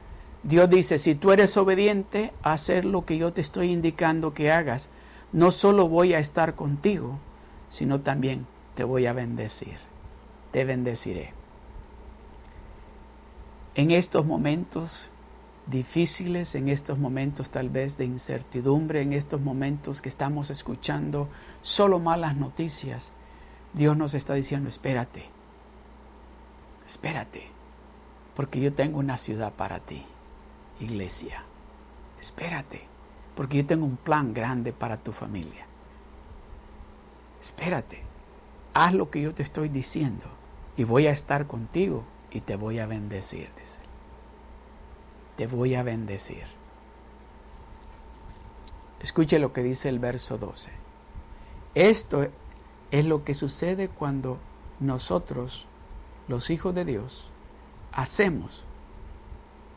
Dios 0.44 0.70
dice, 0.70 0.98
si 0.98 1.14
tú 1.14 1.34
eres 1.34 1.58
obediente 1.58 2.32
a 2.42 2.54
hacer 2.54 2.86
lo 2.86 3.06
que 3.06 3.18
yo 3.18 3.34
te 3.34 3.42
estoy 3.42 3.72
indicando 3.72 4.34
que 4.34 4.50
hagas, 4.50 4.88
no 5.34 5.52
solo 5.52 5.90
voy 5.90 6.14
a 6.14 6.20
estar 6.20 6.56
contigo, 6.56 7.20
sino 7.70 8.00
también 8.00 8.48
te 8.76 8.86
voy 8.86 9.08
a 9.08 9.14
bendecir. 9.14 9.78
Te 10.52 10.64
bendeciré. 10.64 11.34
En 13.76 13.92
estos 13.92 14.26
momentos 14.26 15.11
difíciles, 15.72 16.54
en 16.54 16.70
estos 16.70 17.00
momentos 17.00 17.50
tal 17.50 17.70
vez 17.70 17.98
de 17.98 18.06
incertidumbre, 18.06 19.02
en 19.02 19.14
estos 19.14 19.42
momentos 19.42 20.02
que 20.02 20.10
estamos 20.10 20.52
escuchando 20.52 21.30
solo 21.62 21.98
malas 21.98 22.36
noticias, 22.36 23.12
Dios 23.74 23.98
nos 23.98 24.14
está 24.14 24.36
diciendo, 24.36 24.70
espérate, 24.70 25.26
espérate, 26.86 27.48
porque 28.36 28.60
yo 28.60 28.74
tengo 28.74 29.00
una 29.00 29.18
ciudad 29.18 29.54
para 29.54 29.80
ti, 29.80 30.06
iglesia. 30.80 31.46
Espérate, 32.20 32.84
porque 33.36 33.58
yo 33.58 33.66
tengo 33.66 33.86
un 33.86 33.98
plan 33.98 34.34
grande 34.34 34.74
para 34.74 34.98
tu 34.98 35.12
familia. 35.12 35.66
Espérate, 37.42 38.04
haz 38.76 38.94
lo 38.94 39.10
que 39.10 39.22
yo 39.22 39.34
te 39.34 39.42
estoy 39.42 39.70
diciendo 39.70 40.26
y 40.78 40.84
voy 40.84 41.08
a 41.08 41.12
estar 41.12 41.48
contigo 41.48 42.04
y 42.30 42.42
te 42.42 42.56
voy 42.56 42.78
a 42.78 42.86
bendecir. 42.86 43.50
Te 45.36 45.48
voy 45.48 45.76
a 45.76 45.84
bendecir. 45.84 46.44
Escuche 49.02 49.40
lo 49.40 49.52
que 49.54 49.64
dice 49.64 49.90
el 49.90 50.00
verso 50.00 50.38
12. 50.38 50.72
Esto 51.74 52.28
es 52.92 53.06
lo 53.06 53.24
que 53.24 53.34
sucede 53.34 53.90
cuando 53.90 54.38
nosotros, 54.80 55.66
los 56.28 56.50
hijos 56.50 56.76
de 56.76 56.86
Dios, 56.86 57.30
hacemos 57.92 58.64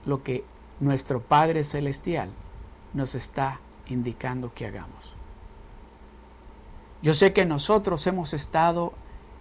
lo 0.05 0.23
que 0.23 0.45
nuestro 0.81 1.23
Padre 1.23 1.63
Celestial 1.63 2.31
nos 2.93 3.15
está 3.15 3.61
indicando 3.89 4.53
que 4.53 4.67
hagamos. 4.67 5.15
Yo 7.03 7.15
sé 7.15 7.33
que 7.33 7.45
nosotros 7.45 8.07
hemos 8.07 8.35
estado 8.35 8.93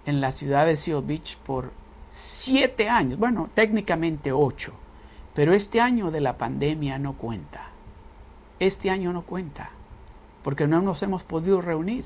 en 0.06 0.22
la 0.22 0.32
ciudad 0.32 0.66
de 0.66 0.76
Seal 0.76 1.02
Beach 1.02 1.38
por 1.38 1.72
siete 2.10 2.90
años, 2.90 3.18
bueno, 3.18 3.50
técnicamente 3.54 4.32
ocho, 4.32 4.74
pero 5.34 5.54
este 5.54 5.82
año 5.82 6.12
de 6.12 6.22
la 6.22 6.38
pandemia 6.38 7.00
no 7.00 7.14
cuenta. 7.14 7.70
Este 8.60 8.90
año 8.90 9.14
no 9.14 9.24
cuenta, 9.24 9.72
porque 10.44 10.68
no 10.68 10.82
nos 10.82 11.04
hemos 11.04 11.24
podido 11.24 11.62
reunir. 11.62 12.06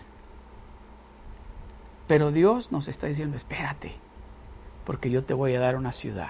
Pero 2.07 2.31
Dios 2.31 2.71
nos 2.71 2.87
está 2.87 3.07
diciendo, 3.07 3.35
espérate, 3.35 3.95
porque 4.85 5.09
yo 5.09 5.23
te 5.23 5.33
voy 5.33 5.55
a 5.55 5.59
dar 5.59 5.75
una 5.75 5.91
ciudad 5.91 6.29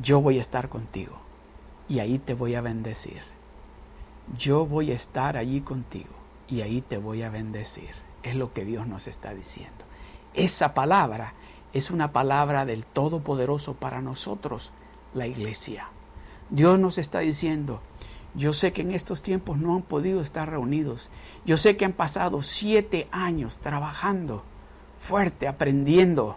yo 0.00 0.20
voy 0.20 0.38
a 0.38 0.42
estar 0.42 0.68
contigo 0.68 1.16
y 1.88 2.00
ahí 2.00 2.18
te 2.18 2.34
voy 2.34 2.54
a 2.54 2.60
bendecir. 2.60 3.22
Yo 4.36 4.66
voy 4.66 4.90
a 4.92 4.94
estar 4.94 5.36
allí 5.36 5.60
contigo 5.60 6.10
y 6.48 6.60
ahí 6.60 6.82
te 6.82 6.98
voy 6.98 7.22
a 7.22 7.30
bendecir. 7.30 7.90
Es 8.22 8.34
lo 8.34 8.52
que 8.52 8.64
Dios 8.64 8.86
nos 8.86 9.06
está 9.06 9.34
diciendo. 9.34 9.84
Esa 10.34 10.74
palabra 10.74 11.32
es 11.72 11.90
una 11.90 12.12
palabra 12.12 12.66
del 12.66 12.84
Todopoderoso 12.84 13.74
para 13.74 14.02
nosotros, 14.02 14.72
la 15.16 15.26
iglesia. 15.26 15.88
Dios 16.50 16.78
nos 16.78 16.98
está 16.98 17.20
diciendo, 17.20 17.80
yo 18.34 18.52
sé 18.52 18.72
que 18.72 18.82
en 18.82 18.92
estos 18.92 19.22
tiempos 19.22 19.58
no 19.58 19.74
han 19.74 19.82
podido 19.82 20.20
estar 20.20 20.48
reunidos. 20.48 21.10
Yo 21.44 21.56
sé 21.56 21.76
que 21.76 21.84
han 21.84 21.92
pasado 21.92 22.42
siete 22.42 23.08
años 23.10 23.56
trabajando 23.56 24.44
fuerte, 25.00 25.48
aprendiendo, 25.48 26.36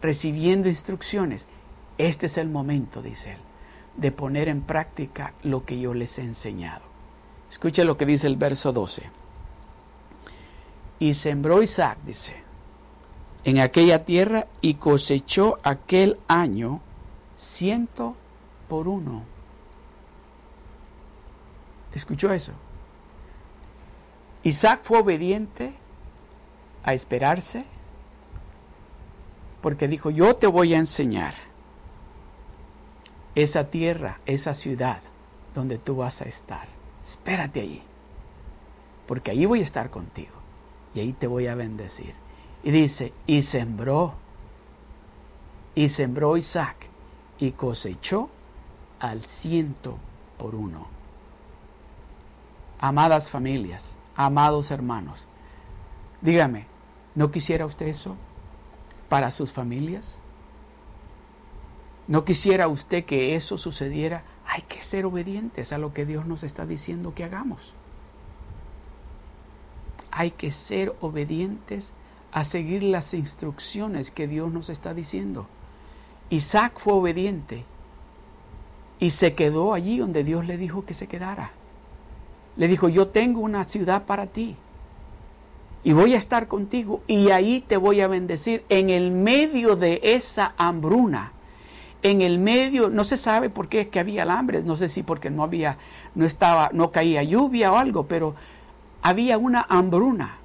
recibiendo 0.00 0.68
instrucciones 0.68 1.48
este 2.00 2.26
es 2.26 2.38
el 2.38 2.48
momento, 2.48 3.02
dice 3.02 3.32
él, 3.32 3.38
de 3.98 4.10
poner 4.10 4.48
en 4.48 4.62
práctica 4.62 5.34
lo 5.42 5.66
que 5.66 5.78
yo 5.78 5.92
les 5.92 6.18
he 6.18 6.22
enseñado. 6.22 6.80
Escuche 7.50 7.84
lo 7.84 7.98
que 7.98 8.06
dice 8.06 8.26
el 8.26 8.36
verso 8.36 8.72
12. 8.72 9.02
Y 10.98 11.12
sembró 11.12 11.62
Isaac, 11.62 11.98
dice, 12.02 12.36
en 13.44 13.58
aquella 13.58 14.06
tierra 14.06 14.46
y 14.62 14.74
cosechó 14.74 15.58
aquel 15.62 16.18
año 16.26 16.80
ciento 17.40 18.16
por 18.68 18.86
uno. 18.86 19.24
¿Escuchó 21.94 22.32
eso? 22.32 22.52
Isaac 24.42 24.80
fue 24.82 24.98
obediente 24.98 25.74
a 26.82 26.92
esperarse 26.92 27.64
porque 29.60 29.88
dijo, 29.88 30.10
yo 30.10 30.34
te 30.34 30.46
voy 30.46 30.74
a 30.74 30.78
enseñar 30.78 31.34
esa 33.34 33.70
tierra, 33.70 34.20
esa 34.26 34.54
ciudad 34.54 35.00
donde 35.54 35.78
tú 35.78 35.96
vas 35.96 36.20
a 36.20 36.26
estar. 36.26 36.68
Espérate 37.02 37.60
allí, 37.60 37.82
porque 39.06 39.30
allí 39.30 39.46
voy 39.46 39.60
a 39.60 39.64
estar 39.64 39.90
contigo 39.90 40.34
y 40.94 41.00
ahí 41.00 41.12
te 41.12 41.26
voy 41.26 41.46
a 41.46 41.54
bendecir. 41.54 42.14
Y 42.62 42.70
dice, 42.70 43.12
y 43.26 43.42
sembró, 43.42 44.14
y 45.74 45.88
sembró 45.88 46.36
Isaac 46.36 46.89
y 47.40 47.52
cosechó 47.52 48.28
al 49.00 49.24
ciento 49.24 49.98
por 50.38 50.54
uno. 50.54 50.86
Amadas 52.78 53.30
familias, 53.30 53.96
amados 54.14 54.70
hermanos, 54.70 55.26
dígame, 56.20 56.66
¿no 57.14 57.30
quisiera 57.30 57.66
usted 57.66 57.88
eso 57.88 58.16
para 59.08 59.30
sus 59.30 59.52
familias? 59.52 60.16
¿No 62.06 62.24
quisiera 62.24 62.68
usted 62.68 63.04
que 63.04 63.34
eso 63.34 63.56
sucediera? 63.56 64.22
Hay 64.46 64.62
que 64.62 64.82
ser 64.82 65.06
obedientes 65.06 65.72
a 65.72 65.78
lo 65.78 65.94
que 65.94 66.04
Dios 66.04 66.26
nos 66.26 66.42
está 66.42 66.66
diciendo 66.66 67.14
que 67.14 67.24
hagamos. 67.24 67.72
Hay 70.10 70.32
que 70.32 70.50
ser 70.50 70.94
obedientes 71.00 71.92
a 72.32 72.44
seguir 72.44 72.82
las 72.82 73.14
instrucciones 73.14 74.10
que 74.10 74.26
Dios 74.26 74.52
nos 74.52 74.68
está 74.68 74.92
diciendo. 74.92 75.46
Isaac 76.30 76.78
fue 76.78 76.94
obediente 76.94 77.64
y 78.98 79.10
se 79.10 79.34
quedó 79.34 79.74
allí 79.74 79.98
donde 79.98 80.24
Dios 80.24 80.46
le 80.46 80.56
dijo 80.56 80.84
que 80.84 80.94
se 80.94 81.06
quedara. 81.06 81.52
Le 82.56 82.68
dijo, 82.68 82.88
yo 82.88 83.08
tengo 83.08 83.40
una 83.40 83.64
ciudad 83.64 84.04
para 84.04 84.26
ti 84.26 84.56
y 85.84 85.92
voy 85.92 86.14
a 86.14 86.18
estar 86.18 86.48
contigo 86.48 87.02
y 87.06 87.30
ahí 87.30 87.60
te 87.66 87.76
voy 87.76 88.00
a 88.00 88.08
bendecir 88.08 88.64
en 88.68 88.90
el 88.90 89.10
medio 89.10 89.76
de 89.76 90.00
esa 90.02 90.54
hambruna 90.56 91.32
en 92.02 92.22
el 92.22 92.38
medio, 92.38 92.88
no 92.88 93.04
se 93.04 93.16
sabe 93.16 93.50
por 93.50 93.68
qué 93.68 93.88
que 93.88 94.00
había 94.00 94.22
alambres, 94.22 94.64
no 94.64 94.76
sé 94.76 94.88
si 94.88 95.02
porque 95.02 95.30
no 95.30 95.42
había, 95.42 95.78
no 96.14 96.24
estaba, 96.24 96.70
no 96.72 96.90
caía 96.90 97.22
lluvia 97.22 97.72
o 97.72 97.76
algo, 97.76 98.06
pero 98.06 98.34
había 99.02 99.36
una 99.38 99.66
hambruna. 99.68 100.38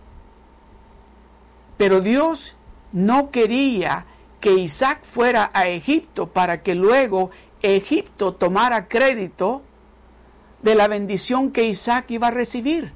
Pero 1.78 2.02
Dios 2.02 2.56
no 2.92 3.32
quería 3.32 4.06
que 4.46 4.54
Isaac 4.54 5.00
fuera 5.02 5.50
a 5.54 5.68
Egipto 5.70 6.28
para 6.28 6.62
que 6.62 6.76
luego 6.76 7.32
Egipto 7.64 8.36
tomara 8.36 8.88
crédito 8.88 9.64
de 10.62 10.76
la 10.76 10.88
bendición 10.88 11.50
que 11.52 11.66
Isaac 11.66 12.12
iba 12.12 12.28
a 12.28 12.32
recibir. 12.32 12.94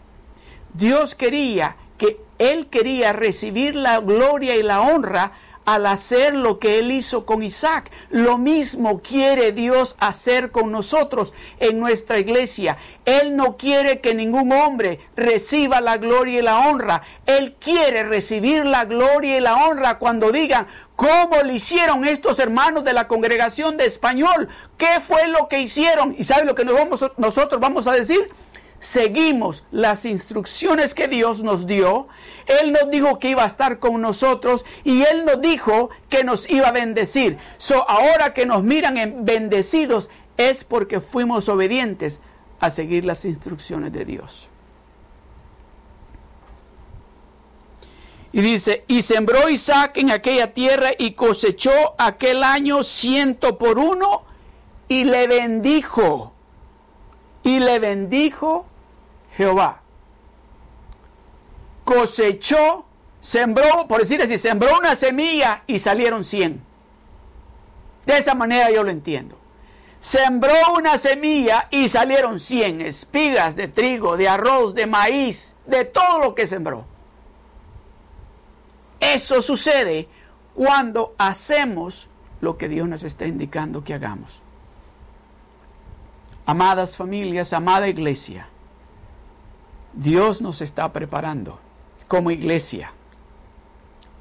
Dios 0.75 1.15
quería 1.15 1.75
que 1.97 2.21
él 2.38 2.67
quería 2.67 3.13
recibir 3.13 3.75
la 3.75 3.99
gloria 3.99 4.57
y 4.57 4.62
la 4.62 4.81
honra 4.81 5.31
al 5.69 5.86
hacer 5.86 6.34
lo 6.34 6.58
que 6.58 6.79
él 6.79 6.91
hizo 6.91 7.27
con 7.27 7.43
Isaac. 7.43 7.91
Lo 8.10 8.39
mismo 8.39 9.03
quiere 9.03 9.51
Dios 9.51 9.95
hacer 9.99 10.49
con 10.49 10.71
nosotros 10.71 11.32
en 11.60 11.79
nuestra 11.79 12.17
iglesia. 12.17 12.77
Él 13.05 13.36
no 13.36 13.55
quiere 13.55 14.01
que 14.01 14.15
ningún 14.15 14.51
hombre 14.51 14.99
reciba 15.15 15.79
la 15.79 15.97
gloria 15.97 16.39
y 16.39 16.41
la 16.41 16.58
honra. 16.67 17.03
Él 17.27 17.55
quiere 17.60 18.01
recibir 18.01 18.65
la 18.65 18.86
gloria 18.86 19.38
y 19.38 19.41
la 19.41 19.58
honra 19.67 19.99
cuando 19.99 20.32
digan, 20.32 20.65
¿cómo 20.95 21.43
le 21.43 21.53
hicieron 21.53 22.03
estos 22.03 22.39
hermanos 22.39 22.84
de 22.84 22.93
la 22.93 23.08
congregación 23.08 23.77
de 23.77 23.86
español? 23.86 24.49
¿Qué 24.75 24.99
fue 24.99 25.27
lo 25.27 25.47
que 25.49 25.62
hicieron? 25.62 26.15
¿Y 26.17 26.23
sabe 26.23 26.45
lo 26.45 26.55
que 26.55 26.65
nosotros 26.65 27.62
vamos 27.62 27.88
a 27.88 27.91
decir? 27.91 28.32
Seguimos 28.80 29.63
las 29.72 30.06
instrucciones 30.06 30.94
que 30.94 31.08
Dios 31.08 31.44
nos 31.44 31.68
dio, 31.68 32.08
Él 32.46 32.72
nos 32.72 32.89
dijo 32.89 33.20
que 33.20 33.30
iba 33.30 33.44
a 33.44 33.48
estar 33.48 33.80
con 33.80 34.02
nosotros 34.02 34.65
y 34.84 35.04
Él 35.04 35.26
nos 35.26 35.42
dijo 35.42 35.89
que 36.10 36.24
nos 36.24 36.50
iba 36.50 36.68
a 36.68 36.72
bendecir. 36.72 37.38
So, 37.58 37.88
ahora 37.89 38.34
que 38.34 38.46
nos 38.46 38.63
miran 38.63 38.98
en 38.98 39.26
bendecidos 39.26 40.10
es 40.38 40.63
porque 40.63 41.00
fuimos 41.00 41.50
obedientes 41.50 42.22
a 42.60 42.70
seguir 42.70 43.06
las 43.06 43.26
instrucciones 43.26 43.92
de 43.92 44.06
Dios. 44.06 44.50
Y 48.32 48.42
dice, 48.42 48.84
y 48.88 49.02
sembró 49.02 49.50
Isaac 49.50 49.98
en 49.98 50.12
aquella 50.12 50.54
tierra 50.54 50.92
y 50.98 51.13
cosechó 51.13 51.72
aquel 51.98 52.44
año 52.44 52.84
ciento 52.84 53.58
por 53.58 53.80
uno 53.80 54.24
y 54.88 55.04
le 55.04 55.28
bendijo. 55.28 56.34
Y 57.44 57.60
le 57.60 57.80
bendijo 57.80 58.68
Jehová. 59.39 59.80
Cosechó, 61.86 62.84
sembró, 63.21 63.88
por 63.88 64.02
decir 64.02 64.21
así, 64.21 64.38
sembró 64.38 64.78
una 64.78 64.97
semilla 64.97 65.63
y 65.65 65.80
salieron 65.80 66.25
cien. 66.25 66.62
De 68.06 68.17
esa 68.17 68.36
manera 68.36 68.69
yo 68.69 68.84
lo 68.84 68.91
entiendo. 68.91 69.38
Sembró 70.02 70.54
una 70.78 70.97
semilla 70.97 71.69
y 71.71 71.88
salieron 71.88 72.41
cien 72.41 72.82
espigas 72.82 73.56
de 73.56 73.69
trigo, 73.69 74.17
de 74.17 74.28
arroz, 74.28 74.75
de 74.75 74.88
maíz, 74.88 75.56
de 75.65 75.86
todo 75.86 76.19
lo 76.19 76.36
que 76.36 76.45
sembró. 76.45 76.84
Eso 78.99 79.41
sucede 79.41 80.10
cuando 80.54 81.15
hacemos 81.17 82.10
lo 82.41 82.58
que 82.58 82.67
Dios 82.67 82.89
nos 82.89 83.04
está 83.04 83.25
indicando 83.25 83.86
que 83.86 83.93
hagamos. 83.93 84.41
Amadas 86.45 86.97
familias, 86.97 87.54
amada 87.54 87.88
iglesia, 87.88 88.49
Dios 89.99 90.41
nos 90.41 90.62
está 90.62 90.93
preparando 90.93 91.59
como 92.07 92.31
iglesia 92.31 92.93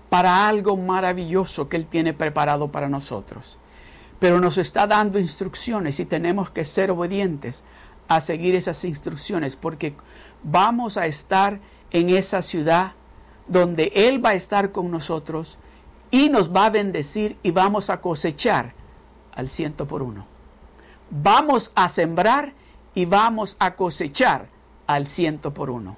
para 0.09 0.49
algo 0.49 0.77
maravilloso 0.77 1.69
que 1.69 1.77
Él 1.77 1.87
tiene 1.87 2.13
preparado 2.13 2.73
para 2.73 2.89
nosotros. 2.89 3.59
Pero 4.19 4.41
nos 4.41 4.59
está 4.59 4.89
dando 4.89 5.21
instrucciones 5.21 6.01
y 6.01 6.05
tenemos 6.05 6.51
que 6.51 6.65
ser 6.65 6.91
obedientes 6.91 7.63
a 8.09 8.21
seguir 8.21 8.57
esas 8.57 8.85
instrucciones 8.85 9.55
porque 9.55 9.95
vamos 10.43 10.97
a 10.97 11.07
estar 11.07 11.61
en 11.93 12.11
esa 12.11 12.43
ciudad 12.43 12.95
donde 13.47 13.93
Él 13.95 14.25
va 14.25 14.31
a 14.31 14.35
estar 14.35 14.73
con 14.73 14.91
nosotros 14.91 15.59
y 16.11 16.29
nos 16.29 16.53
va 16.53 16.67
a 16.67 16.71
bendecir 16.71 17.39
y 17.45 17.53
vamos 17.53 17.89
a 17.89 18.01
cosechar 18.01 18.75
al 19.33 19.49
ciento 19.49 19.87
por 19.87 20.03
uno. 20.03 20.27
Vamos 21.09 21.71
a 21.77 21.89
sembrar 21.89 22.53
y 22.97 23.05
vamos 23.05 23.57
a 23.61 23.77
cosechar 23.77 24.58
al 24.89 25.07
ciento 25.07 25.55
por 25.55 25.71
uno. 25.71 25.97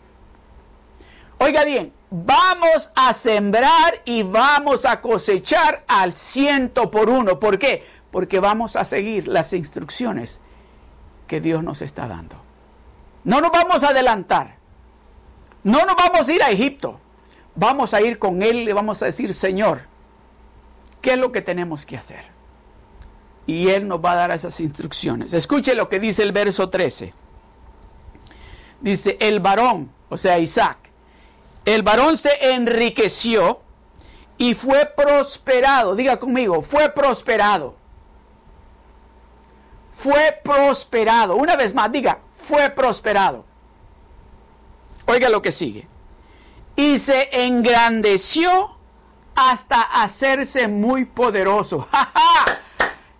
Oiga 1.38 1.64
bien, 1.64 1.94
vamos 2.10 2.90
a 2.94 3.14
sembrar 3.14 4.02
y 4.04 4.22
vamos 4.22 4.84
a 4.84 5.00
cosechar 5.00 5.84
al 5.88 6.12
ciento 6.12 6.90
por 6.90 7.08
uno. 7.08 7.40
¿Por 7.40 7.58
qué? 7.58 7.86
Porque 8.10 8.40
vamos 8.40 8.76
a 8.76 8.84
seguir 8.84 9.26
las 9.26 9.54
instrucciones 9.54 10.40
que 11.26 11.40
Dios 11.40 11.64
nos 11.64 11.80
está 11.80 12.06
dando. 12.06 12.36
No 13.24 13.40
nos 13.40 13.50
vamos 13.50 13.82
a 13.84 13.88
adelantar. 13.88 14.58
No 15.64 15.86
nos 15.86 15.96
vamos 15.96 16.28
a 16.28 16.32
ir 16.32 16.42
a 16.42 16.50
Egipto. 16.50 17.00
Vamos 17.54 17.94
a 17.94 18.02
ir 18.02 18.18
con 18.18 18.42
Él 18.42 18.66
le 18.66 18.74
vamos 18.74 19.02
a 19.02 19.06
decir, 19.06 19.32
Señor, 19.32 19.86
¿qué 21.00 21.14
es 21.14 21.18
lo 21.18 21.32
que 21.32 21.40
tenemos 21.40 21.86
que 21.86 21.96
hacer? 21.96 22.40
y 23.50 23.68
Él 23.68 23.88
nos 23.88 24.02
va 24.04 24.12
a 24.12 24.16
dar 24.16 24.30
esas 24.30 24.60
instrucciones. 24.60 25.32
Escuche 25.32 25.74
lo 25.74 25.88
que 25.88 25.98
dice 25.98 26.22
el 26.22 26.30
verso 26.30 26.70
13. 26.70 27.12
Dice, 28.80 29.16
el 29.20 29.40
varón, 29.40 29.92
o 30.08 30.16
sea, 30.16 30.38
Isaac, 30.38 30.78
el 31.64 31.82
varón 31.82 32.16
se 32.16 32.52
enriqueció 32.52 33.60
y 34.38 34.54
fue 34.54 34.86
prosperado. 34.86 35.94
Diga 35.94 36.18
conmigo, 36.18 36.62
fue 36.62 36.88
prosperado. 36.90 37.76
Fue 39.92 40.40
prosperado. 40.42 41.36
Una 41.36 41.56
vez 41.56 41.74
más, 41.74 41.92
diga, 41.92 42.18
fue 42.32 42.70
prosperado. 42.70 43.44
Oiga 45.06 45.28
lo 45.28 45.42
que 45.42 45.52
sigue. 45.52 45.86
Y 46.74 46.98
se 46.98 47.44
engrandeció 47.44 48.78
hasta 49.34 49.82
hacerse 49.82 50.68
muy 50.68 51.04
poderoso. 51.04 51.86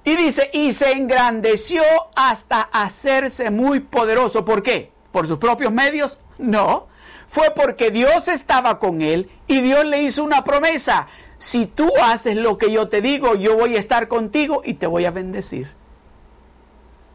Y 0.02 0.16
dice, 0.16 0.48
y 0.54 0.72
se 0.72 0.92
engrandeció 0.92 1.82
hasta 2.16 2.62
hacerse 2.62 3.50
muy 3.50 3.80
poderoso. 3.80 4.44
¿Por 4.46 4.62
qué? 4.62 4.90
¿Por 5.12 5.26
sus 5.26 5.38
propios 5.38 5.72
medios? 5.72 6.18
No. 6.38 6.88
Fue 7.28 7.50
porque 7.54 7.90
Dios 7.90 8.28
estaba 8.28 8.78
con 8.78 9.02
él 9.02 9.30
y 9.46 9.60
Dios 9.60 9.84
le 9.84 10.02
hizo 10.02 10.24
una 10.24 10.42
promesa. 10.44 11.06
Si 11.38 11.66
tú 11.66 11.88
haces 12.02 12.36
lo 12.36 12.58
que 12.58 12.72
yo 12.72 12.88
te 12.88 13.00
digo, 13.00 13.34
yo 13.34 13.56
voy 13.56 13.76
a 13.76 13.78
estar 13.78 14.08
contigo 14.08 14.62
y 14.64 14.74
te 14.74 14.86
voy 14.86 15.04
a 15.04 15.10
bendecir. 15.10 15.72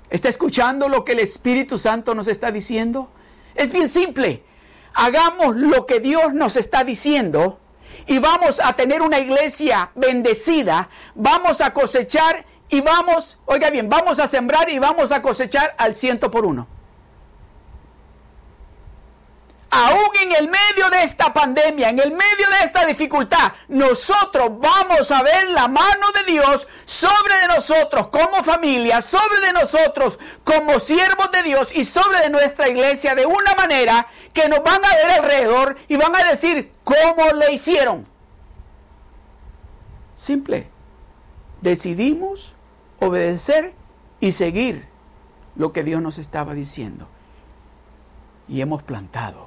¿Está 0.10 0.30
escuchando 0.30 0.88
lo 0.88 1.04
que 1.04 1.12
el 1.12 1.20
Espíritu 1.20 1.78
Santo 1.78 2.16
nos 2.16 2.28
está 2.28 2.52
diciendo? 2.52 3.10
Es 3.56 3.72
bien 3.72 3.90
simple. 3.90 4.44
Hagamos 4.94 5.58
lo 5.58 5.86
que 5.86 6.00
Dios 6.00 6.34
nos 6.34 6.56
está 6.56 6.84
diciendo 6.84 7.60
y 8.08 8.20
vamos 8.20 8.62
a 8.64 8.74
tener 8.74 9.02
una 9.02 9.20
iglesia 9.20 9.92
bendecida, 9.96 10.90
vamos 11.16 11.62
a 11.62 11.74
cosechar 11.74 12.46
y 12.70 12.82
vamos, 12.82 13.40
oiga 13.46 13.70
bien, 13.70 13.90
vamos 13.90 14.20
a 14.20 14.28
sembrar 14.28 14.70
y 14.70 14.80
vamos 14.80 15.12
a 15.12 15.22
cosechar 15.22 15.76
al 15.78 15.96
ciento 15.96 16.32
por 16.32 16.46
uno. 16.46 16.68
Aún 19.78 20.10
en 20.22 20.32
el 20.32 20.48
medio 20.48 20.90
de 20.90 21.04
esta 21.04 21.34
pandemia, 21.34 21.90
en 21.90 22.00
el 22.00 22.12
medio 22.12 22.50
de 22.50 22.64
esta 22.64 22.86
dificultad, 22.86 23.52
nosotros 23.68 24.52
vamos 24.58 25.12
a 25.12 25.22
ver 25.22 25.50
la 25.50 25.68
mano 25.68 26.14
de 26.14 26.32
Dios 26.32 26.66
sobre 26.86 27.36
de 27.42 27.48
nosotros 27.50 28.08
como 28.08 28.42
familia, 28.42 29.02
sobre 29.02 29.42
de 29.42 29.52
nosotros 29.52 30.18
como 30.46 30.80
siervos 30.80 31.30
de 31.34 31.44
Dios 31.44 31.76
y 31.76 31.84
sobre 31.84 32.22
de 32.22 32.30
nuestra 32.30 32.70
iglesia 32.70 33.16
de 33.16 33.26
una 33.26 33.54
manera 33.56 34.08
que 34.32 34.48
nos 34.48 34.64
van 34.64 34.80
a 34.86 34.96
ver 34.96 35.12
alrededor 35.12 35.76
y 35.90 35.98
van 35.98 36.16
a 36.16 36.24
decir 36.24 36.72
cómo 36.86 37.34
le 37.34 37.52
hicieron. 37.52 38.08
Simple. 40.14 40.70
Decidimos 41.60 42.56
obedecer 43.02 43.74
y 44.22 44.32
seguir 44.32 44.88
lo 45.58 45.74
que 45.74 45.84
Dios 45.84 46.02
nos 46.02 46.18
estaba 46.18 46.54
diciendo. 46.54 47.10
Y 48.48 48.62
hemos 48.62 48.82
plantado. 48.84 49.45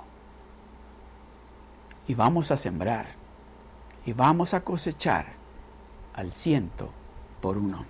Y 2.08 2.14
vamos 2.14 2.50
a 2.50 2.56
sembrar. 2.56 3.06
Y 4.04 4.12
vamos 4.12 4.54
a 4.54 4.62
cosechar 4.62 5.26
al 6.14 6.32
ciento 6.32 6.90
por 7.40 7.56
uno. 7.56 7.86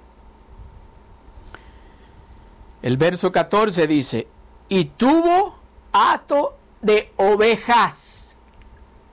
El 2.83 2.99
verso 2.99 3.33
14 3.33 3.87
dice, 3.87 4.29
y 4.69 4.85
tuvo 4.85 5.57
hato 5.93 6.59
de 6.83 7.13
ovejas. 7.17 8.37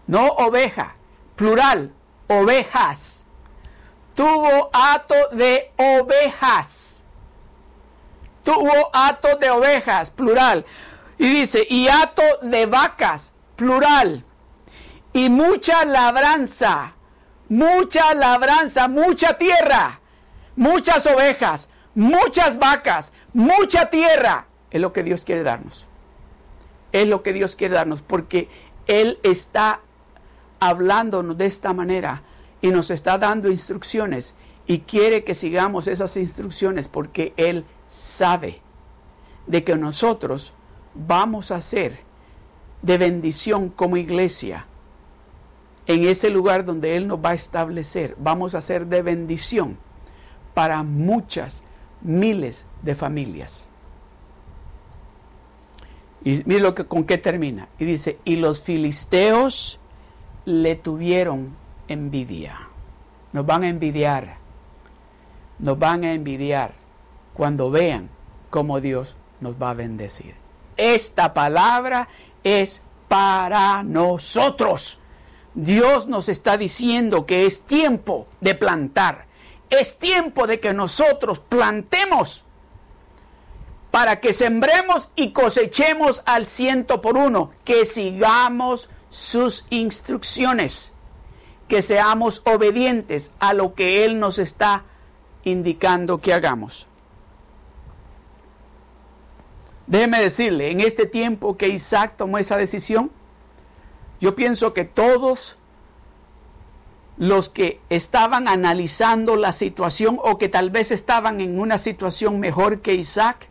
No 0.07 0.27
oveja, 0.27 0.95
plural, 1.35 1.93
ovejas 2.27 3.25
tuvo 4.15 4.69
hato 4.73 5.15
de 5.33 5.71
ovejas. 5.77 7.03
Tuvo 8.43 8.89
hato 8.93 9.35
de 9.37 9.49
ovejas, 9.49 10.09
plural. 10.09 10.65
Y 11.17 11.27
dice, 11.27 11.65
y 11.69 11.87
hato 11.87 12.23
de 12.41 12.65
vacas, 12.65 13.33
plural. 13.55 14.23
Y 15.15 15.29
mucha 15.29 15.85
labranza, 15.85 16.93
mucha 17.47 18.13
labranza, 18.13 18.89
mucha 18.89 19.37
tierra, 19.37 20.01
muchas 20.57 21.07
ovejas, 21.07 21.69
muchas 21.93 22.59
vacas, 22.59 23.13
mucha 23.31 23.89
tierra. 23.89 24.45
Es 24.71 24.81
lo 24.81 24.91
que 24.91 25.03
Dios 25.03 25.23
quiere 25.23 25.43
darnos. 25.43 25.85
Es 26.91 27.07
lo 27.07 27.23
que 27.23 27.31
Dios 27.31 27.55
quiere 27.55 27.75
darnos 27.75 28.01
porque 28.01 28.49
Él 28.87 29.17
está 29.23 29.79
hablándonos 30.59 31.37
de 31.37 31.45
esta 31.45 31.73
manera 31.73 32.21
y 32.59 32.71
nos 32.71 32.91
está 32.91 33.17
dando 33.17 33.49
instrucciones 33.49 34.33
y 34.67 34.79
quiere 34.79 35.23
que 35.23 35.33
sigamos 35.33 35.87
esas 35.87 36.17
instrucciones 36.17 36.89
porque 36.89 37.33
Él 37.37 37.63
sabe 37.87 38.59
de 39.47 39.63
que 39.63 39.77
nosotros 39.77 40.51
vamos 40.93 41.51
a 41.51 41.61
ser 41.61 41.99
de 42.81 42.97
bendición 42.97 43.69
como 43.69 43.95
iglesia 43.95 44.67
en 45.87 46.03
ese 46.05 46.29
lugar 46.29 46.65
donde 46.65 46.95
Él 46.97 47.07
nos 47.07 47.23
va 47.23 47.31
a 47.31 47.33
establecer. 47.33 48.15
Vamos 48.19 48.55
a 48.55 48.61
ser 48.61 48.87
de 48.87 49.01
bendición 49.01 49.77
para 50.53 50.83
muchas, 50.83 51.63
miles 52.01 52.65
de 52.81 52.95
familias. 52.95 53.67
Y 56.23 56.41
mire 56.45 56.61
lo 56.61 56.73
que, 56.73 56.85
con 56.85 57.03
qué 57.03 57.19
termina. 57.19 57.69
Y 57.77 57.85
dice, 57.85 58.19
y 58.25 58.37
los 58.37 58.61
filisteos 58.61 59.79
le 60.45 60.75
tuvieron 60.75 61.55
envidia. 61.87 62.67
Nos 63.31 63.45
van 63.45 63.63
a 63.63 63.69
envidiar. 63.69 64.37
Nos 65.59 65.77
van 65.77 66.03
a 66.03 66.13
envidiar 66.13 66.73
cuando 67.33 67.69
vean 67.69 68.09
cómo 68.49 68.81
Dios 68.81 69.17
nos 69.39 69.61
va 69.61 69.69
a 69.71 69.73
bendecir. 69.73 70.33
Esta 70.77 71.33
palabra 71.33 72.07
es 72.43 72.81
para 73.07 73.83
nosotros. 73.83 74.99
Dios 75.55 76.07
nos 76.07 76.27
está 76.27 76.57
diciendo 76.57 77.25
que 77.25 77.45
es 77.45 77.61
tiempo 77.61 78.27
de 78.41 78.55
plantar. 78.55 79.25
Es 79.69 79.97
tiempo 79.97 80.47
de 80.47 80.59
que 80.59 80.73
nosotros 80.73 81.39
plantemos 81.39 82.43
para 83.89 84.19
que 84.19 84.33
sembremos 84.33 85.09
y 85.15 85.31
cosechemos 85.31 86.21
al 86.25 86.45
ciento 86.45 87.01
por 87.01 87.17
uno, 87.17 87.51
que 87.63 87.85
sigamos 87.85 88.89
sus 89.09 89.65
instrucciones, 89.69 90.91
que 91.69 91.81
seamos 91.81 92.41
obedientes 92.45 93.31
a 93.39 93.53
lo 93.53 93.73
que 93.73 94.03
Él 94.03 94.19
nos 94.19 94.37
está 94.37 94.83
indicando 95.45 96.19
que 96.19 96.33
hagamos. 96.33 96.87
Déjeme 99.87 100.21
decirle, 100.21 100.71
en 100.71 100.81
este 100.81 101.05
tiempo 101.05 101.55
que 101.55 101.69
Isaac 101.69 102.15
tomó 102.17 102.37
esa 102.37 102.57
decisión, 102.57 103.11
yo 104.21 104.35
pienso 104.35 104.73
que 104.73 104.85
todos 104.85 105.57
los 107.17 107.49
que 107.49 107.79
estaban 107.89 108.47
analizando 108.47 109.35
la 109.35 109.53
situación 109.53 110.19
o 110.21 110.37
que 110.37 110.49
tal 110.49 110.69
vez 110.69 110.91
estaban 110.91 111.39
en 111.39 111.59
una 111.59 111.77
situación 111.77 112.39
mejor 112.39 112.81
que 112.81 112.93
Isaac, 112.93 113.47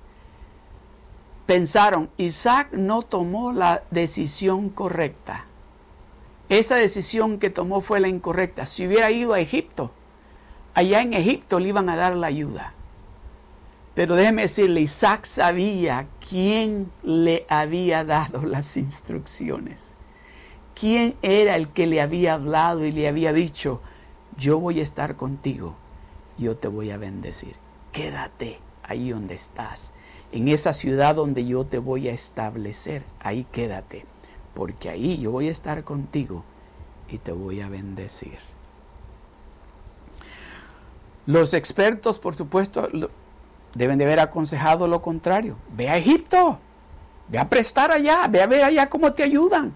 pensaron, 1.46 2.10
Isaac 2.16 2.68
no 2.72 3.02
tomó 3.02 3.52
la 3.52 3.82
decisión 3.90 4.68
correcta. 4.68 5.46
Esa 6.48 6.76
decisión 6.76 7.38
que 7.38 7.50
tomó 7.50 7.80
fue 7.80 8.00
la 8.00 8.08
incorrecta. 8.08 8.66
Si 8.66 8.86
hubiera 8.86 9.10
ido 9.10 9.32
a 9.32 9.40
Egipto, 9.40 9.90
allá 10.74 11.00
en 11.00 11.14
Egipto 11.14 11.58
le 11.58 11.68
iban 11.68 11.88
a 11.88 11.96
dar 11.96 12.16
la 12.16 12.26
ayuda. 12.26 12.74
Pero 13.94 14.16
déjeme 14.16 14.42
decirle, 14.42 14.80
Isaac 14.80 15.24
sabía 15.24 16.06
quién 16.28 16.90
le 17.02 17.46
había 17.48 18.04
dado 18.04 18.44
las 18.44 18.76
instrucciones. 18.76 19.94
¿Quién 20.74 21.14
era 21.22 21.56
el 21.56 21.68
que 21.68 21.86
le 21.86 22.00
había 22.00 22.34
hablado 22.34 22.84
y 22.84 22.92
le 22.92 23.08
había 23.08 23.32
dicho, 23.32 23.80
yo 24.36 24.58
voy 24.58 24.80
a 24.80 24.82
estar 24.82 25.16
contigo, 25.16 25.74
yo 26.36 26.56
te 26.56 26.68
voy 26.68 26.90
a 26.90 26.96
bendecir? 26.96 27.54
Quédate 27.92 28.58
ahí 28.82 29.10
donde 29.10 29.34
estás, 29.34 29.92
en 30.32 30.48
esa 30.48 30.72
ciudad 30.72 31.14
donde 31.14 31.46
yo 31.46 31.64
te 31.64 31.78
voy 31.78 32.08
a 32.08 32.12
establecer, 32.12 33.04
ahí 33.20 33.46
quédate, 33.52 34.04
porque 34.52 34.90
ahí 34.90 35.18
yo 35.18 35.30
voy 35.30 35.46
a 35.46 35.52
estar 35.52 35.84
contigo 35.84 36.44
y 37.08 37.18
te 37.18 37.30
voy 37.30 37.60
a 37.60 37.68
bendecir. 37.68 38.38
Los 41.26 41.54
expertos, 41.54 42.18
por 42.18 42.34
supuesto, 42.34 42.88
deben 43.74 43.98
de 43.98 44.04
haber 44.04 44.20
aconsejado 44.20 44.88
lo 44.88 45.00
contrario. 45.00 45.56
Ve 45.74 45.88
a 45.88 45.96
Egipto, 45.96 46.58
ve 47.28 47.38
a 47.38 47.48
prestar 47.48 47.92
allá, 47.92 48.26
ve 48.28 48.42
a 48.42 48.46
ver 48.46 48.64
allá 48.64 48.90
cómo 48.90 49.12
te 49.12 49.22
ayudan. 49.22 49.72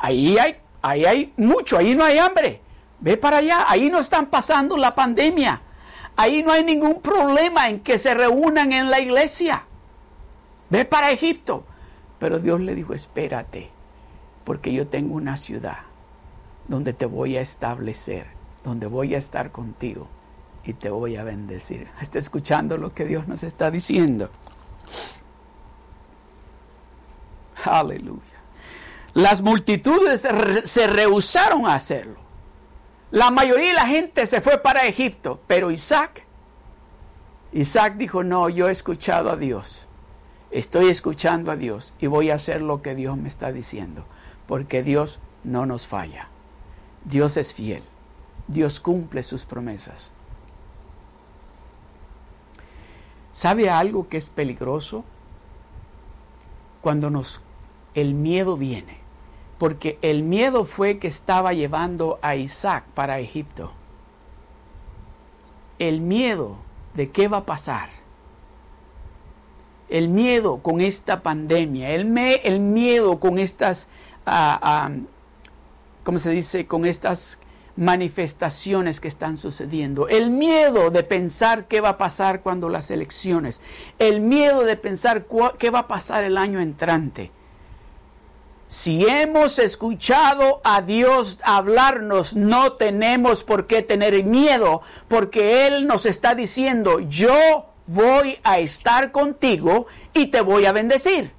Ahí 0.00 0.38
hay, 0.38 0.56
ahí 0.82 1.04
hay 1.04 1.32
mucho, 1.36 1.78
ahí 1.78 1.94
no 1.94 2.04
hay 2.04 2.18
hambre. 2.18 2.62
Ve 3.00 3.16
para 3.16 3.38
allá, 3.38 3.66
ahí 3.68 3.90
no 3.90 3.98
están 3.98 4.26
pasando 4.26 4.76
la 4.76 4.94
pandemia. 4.94 5.62
Ahí 6.16 6.42
no 6.42 6.52
hay 6.52 6.64
ningún 6.64 7.00
problema 7.00 7.68
en 7.68 7.80
que 7.80 7.98
se 7.98 8.14
reúnan 8.14 8.72
en 8.72 8.90
la 8.90 9.00
iglesia. 9.00 9.64
Ve 10.68 10.84
para 10.84 11.10
Egipto. 11.10 11.64
Pero 12.18 12.38
Dios 12.38 12.60
le 12.60 12.74
dijo, 12.74 12.92
espérate, 12.92 13.70
porque 14.44 14.72
yo 14.72 14.86
tengo 14.86 15.14
una 15.14 15.36
ciudad 15.36 15.78
donde 16.68 16.92
te 16.92 17.06
voy 17.06 17.36
a 17.36 17.40
establecer, 17.40 18.26
donde 18.62 18.86
voy 18.86 19.14
a 19.14 19.18
estar 19.18 19.50
contigo 19.50 20.08
y 20.64 20.74
te 20.74 20.90
voy 20.90 21.16
a 21.16 21.24
bendecir. 21.24 21.88
¿Está 22.00 22.18
escuchando 22.18 22.76
lo 22.76 22.94
que 22.94 23.06
Dios 23.06 23.26
nos 23.26 23.42
está 23.42 23.70
diciendo? 23.70 24.30
Aleluya. 27.64 28.29
Las 29.14 29.42
multitudes 29.42 30.26
se 30.64 30.86
rehusaron 30.86 31.66
a 31.66 31.74
hacerlo. 31.74 32.20
La 33.10 33.32
mayoría 33.32 33.68
de 33.68 33.74
la 33.74 33.86
gente 33.86 34.24
se 34.26 34.40
fue 34.40 34.58
para 34.58 34.86
Egipto, 34.86 35.40
pero 35.48 35.72
Isaac, 35.72 36.24
Isaac 37.52 37.96
dijo, 37.96 38.22
no, 38.22 38.48
yo 38.48 38.68
he 38.68 38.72
escuchado 38.72 39.30
a 39.30 39.36
Dios, 39.36 39.88
estoy 40.52 40.88
escuchando 40.90 41.50
a 41.50 41.56
Dios 41.56 41.92
y 41.98 42.06
voy 42.06 42.30
a 42.30 42.36
hacer 42.36 42.62
lo 42.62 42.82
que 42.82 42.94
Dios 42.94 43.16
me 43.16 43.28
está 43.28 43.50
diciendo, 43.50 44.04
porque 44.46 44.84
Dios 44.84 45.18
no 45.42 45.66
nos 45.66 45.88
falla, 45.88 46.28
Dios 47.04 47.36
es 47.36 47.52
fiel, 47.52 47.82
Dios 48.46 48.78
cumple 48.78 49.24
sus 49.24 49.44
promesas. 49.44 50.12
¿Sabe 53.32 53.70
algo 53.70 54.08
que 54.08 54.18
es 54.18 54.30
peligroso? 54.30 55.04
Cuando 56.80 57.10
nos 57.10 57.40
el 57.94 58.14
miedo 58.14 58.56
viene 58.56 58.99
porque 59.60 59.98
el 60.00 60.22
miedo 60.22 60.64
fue 60.64 60.98
que 60.98 61.06
estaba 61.06 61.52
llevando 61.52 62.18
a 62.22 62.34
Isaac 62.34 62.84
para 62.94 63.18
Egipto. 63.18 63.72
El 65.78 66.00
miedo 66.00 66.56
de 66.94 67.10
qué 67.10 67.28
va 67.28 67.36
a 67.36 67.44
pasar. 67.44 67.90
El 69.90 70.08
miedo 70.08 70.62
con 70.62 70.80
esta 70.80 71.22
pandemia, 71.22 71.90
el, 71.90 72.16
el 72.16 72.60
miedo 72.60 73.20
con 73.20 73.38
estas, 73.38 73.88
uh, 74.26 75.04
¿cómo 76.04 76.18
se 76.18 76.30
dice? 76.30 76.66
Con 76.66 76.86
estas 76.86 77.38
manifestaciones 77.76 78.98
que 78.98 79.08
están 79.08 79.36
sucediendo, 79.36 80.08
el 80.08 80.30
miedo 80.30 80.90
de 80.90 81.02
pensar 81.02 81.66
qué 81.66 81.82
va 81.82 81.90
a 81.90 81.98
pasar 81.98 82.40
cuando 82.40 82.70
las 82.70 82.90
elecciones, 82.90 83.60
el 83.98 84.20
miedo 84.20 84.62
de 84.62 84.78
pensar 84.78 85.26
qué 85.58 85.68
va 85.68 85.80
a 85.80 85.86
pasar 85.86 86.24
el 86.24 86.38
año 86.38 86.60
entrante 86.60 87.30
si 88.70 89.04
hemos 89.04 89.58
escuchado 89.58 90.60
a 90.62 90.80
Dios 90.80 91.40
hablarnos, 91.42 92.36
no 92.36 92.74
tenemos 92.74 93.42
por 93.42 93.66
qué 93.66 93.82
tener 93.82 94.22
miedo, 94.22 94.80
porque 95.08 95.66
Él 95.66 95.88
nos 95.88 96.06
está 96.06 96.36
diciendo, 96.36 97.00
yo 97.00 97.66
voy 97.88 98.38
a 98.44 98.60
estar 98.60 99.10
contigo 99.10 99.88
y 100.14 100.26
te 100.26 100.40
voy 100.40 100.66
a 100.66 100.72
bendecir. 100.72 101.32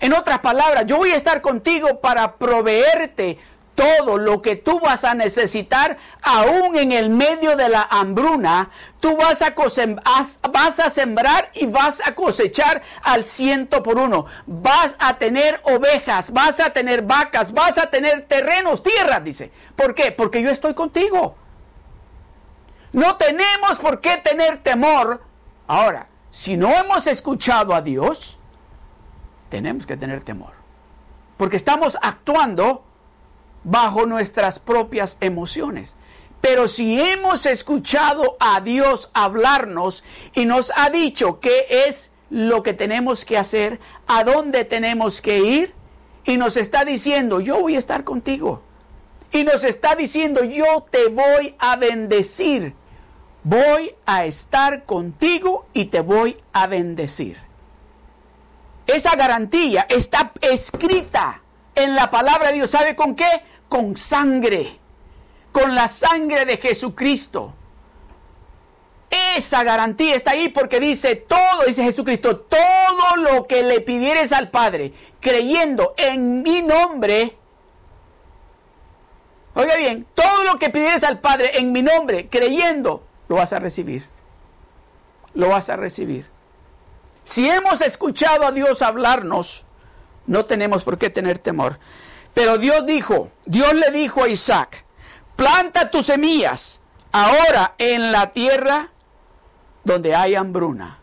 En 0.00 0.12
otras 0.12 0.40
palabras, 0.40 0.84
yo 0.84 0.98
voy 0.98 1.12
a 1.12 1.16
estar 1.16 1.40
contigo 1.40 2.00
para 2.02 2.36
proveerte 2.36 3.38
todo 3.74 4.18
lo 4.18 4.42
que 4.42 4.56
tú 4.56 4.80
vas 4.80 5.04
a 5.04 5.14
necesitar, 5.14 5.96
aún 6.22 6.76
en 6.76 6.92
el 6.92 7.10
medio 7.10 7.56
de 7.56 7.68
la 7.68 7.86
hambruna, 7.90 8.70
tú 9.00 9.16
vas 9.16 9.42
a, 9.42 9.54
vas 10.50 10.80
a 10.80 10.90
sembrar 10.90 11.50
y 11.54 11.66
vas 11.66 12.02
a 12.06 12.14
cosechar 12.14 12.82
al 13.02 13.24
ciento 13.24 13.82
por 13.82 13.98
uno. 13.98 14.26
Vas 14.46 14.96
a 14.98 15.18
tener 15.18 15.60
ovejas, 15.64 16.32
vas 16.32 16.60
a 16.60 16.70
tener 16.70 17.02
vacas, 17.02 17.52
vas 17.52 17.78
a 17.78 17.90
tener 17.90 18.24
terrenos, 18.26 18.82
tierras, 18.82 19.24
dice. 19.24 19.50
¿Por 19.76 19.94
qué? 19.94 20.12
Porque 20.12 20.42
yo 20.42 20.50
estoy 20.50 20.74
contigo. 20.74 21.36
No 22.92 23.16
tenemos 23.16 23.78
por 23.80 24.00
qué 24.00 24.18
tener 24.18 24.58
temor. 24.58 25.22
Ahora, 25.66 26.08
si 26.30 26.56
no 26.56 26.70
hemos 26.70 27.06
escuchado 27.06 27.74
a 27.74 27.80
Dios, 27.80 28.38
tenemos 29.48 29.86
que 29.86 29.96
tener 29.96 30.22
temor. 30.22 30.52
Porque 31.36 31.56
estamos 31.56 31.96
actuando 32.00 32.84
bajo 33.64 34.06
nuestras 34.06 34.58
propias 34.58 35.16
emociones. 35.20 35.96
Pero 36.40 36.66
si 36.66 37.00
hemos 37.00 37.46
escuchado 37.46 38.36
a 38.40 38.60
Dios 38.60 39.10
hablarnos 39.14 40.02
y 40.34 40.44
nos 40.44 40.72
ha 40.76 40.90
dicho 40.90 41.38
qué 41.38 41.66
es 41.86 42.10
lo 42.30 42.62
que 42.62 42.72
tenemos 42.72 43.24
que 43.24 43.38
hacer, 43.38 43.78
a 44.06 44.24
dónde 44.24 44.64
tenemos 44.64 45.20
que 45.20 45.38
ir, 45.38 45.74
y 46.24 46.36
nos 46.36 46.56
está 46.56 46.84
diciendo, 46.84 47.40
yo 47.40 47.60
voy 47.60 47.76
a 47.76 47.78
estar 47.78 48.04
contigo. 48.04 48.62
Y 49.32 49.44
nos 49.44 49.64
está 49.64 49.94
diciendo, 49.94 50.44
yo 50.44 50.86
te 50.90 51.08
voy 51.08 51.54
a 51.58 51.76
bendecir. 51.76 52.74
Voy 53.44 53.94
a 54.06 54.24
estar 54.24 54.84
contigo 54.84 55.66
y 55.72 55.86
te 55.86 56.00
voy 56.00 56.36
a 56.52 56.66
bendecir. 56.66 57.38
Esa 58.86 59.16
garantía 59.16 59.86
está 59.88 60.32
escrita 60.40 61.42
en 61.74 61.94
la 61.94 62.10
palabra 62.10 62.48
de 62.48 62.54
Dios. 62.54 62.70
¿Sabe 62.70 62.94
con 62.94 63.14
qué? 63.14 63.42
Con 63.72 63.96
sangre, 63.96 64.78
con 65.50 65.74
la 65.74 65.88
sangre 65.88 66.44
de 66.44 66.58
Jesucristo. 66.58 67.54
Esa 69.34 69.64
garantía 69.64 70.14
está 70.14 70.32
ahí 70.32 70.50
porque 70.50 70.78
dice 70.78 71.16
todo, 71.16 71.64
dice 71.66 71.82
Jesucristo, 71.82 72.36
todo 72.36 73.16
lo 73.16 73.44
que 73.44 73.62
le 73.62 73.80
pidieres 73.80 74.34
al 74.34 74.50
Padre, 74.50 74.92
creyendo 75.20 75.94
en 75.96 76.42
mi 76.42 76.60
nombre, 76.60 77.38
bien, 79.78 80.06
todo 80.14 80.44
lo 80.44 80.58
que 80.58 80.68
pides 80.68 81.02
al 81.02 81.20
Padre 81.20 81.52
en 81.58 81.72
mi 81.72 81.80
nombre, 81.80 82.28
creyendo, 82.28 83.06
lo 83.28 83.36
vas 83.36 83.54
a 83.54 83.58
recibir. 83.58 84.04
Lo 85.32 85.48
vas 85.48 85.70
a 85.70 85.76
recibir. 85.76 86.26
Si 87.24 87.48
hemos 87.48 87.80
escuchado 87.80 88.44
a 88.44 88.52
Dios 88.52 88.82
hablarnos, 88.82 89.64
no 90.26 90.44
tenemos 90.44 90.84
por 90.84 90.98
qué 90.98 91.08
tener 91.08 91.38
temor. 91.38 91.78
Pero 92.34 92.58
Dios 92.58 92.86
dijo, 92.86 93.30
Dios 93.44 93.74
le 93.74 93.90
dijo 93.90 94.24
a 94.24 94.28
Isaac, 94.28 94.84
planta 95.36 95.90
tus 95.90 96.06
semillas 96.06 96.80
ahora 97.12 97.74
en 97.78 98.12
la 98.12 98.32
tierra 98.32 98.90
donde 99.84 100.14
hay 100.14 100.34
hambruna. 100.34 100.98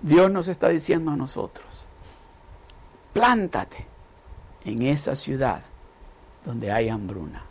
Dios 0.00 0.30
nos 0.30 0.48
está 0.48 0.68
diciendo 0.68 1.10
a 1.10 1.16
nosotros, 1.16 1.84
plántate 3.12 3.86
en 4.64 4.82
esa 4.82 5.14
ciudad 5.14 5.62
donde 6.44 6.70
hay 6.70 6.88
hambruna, 6.88 7.42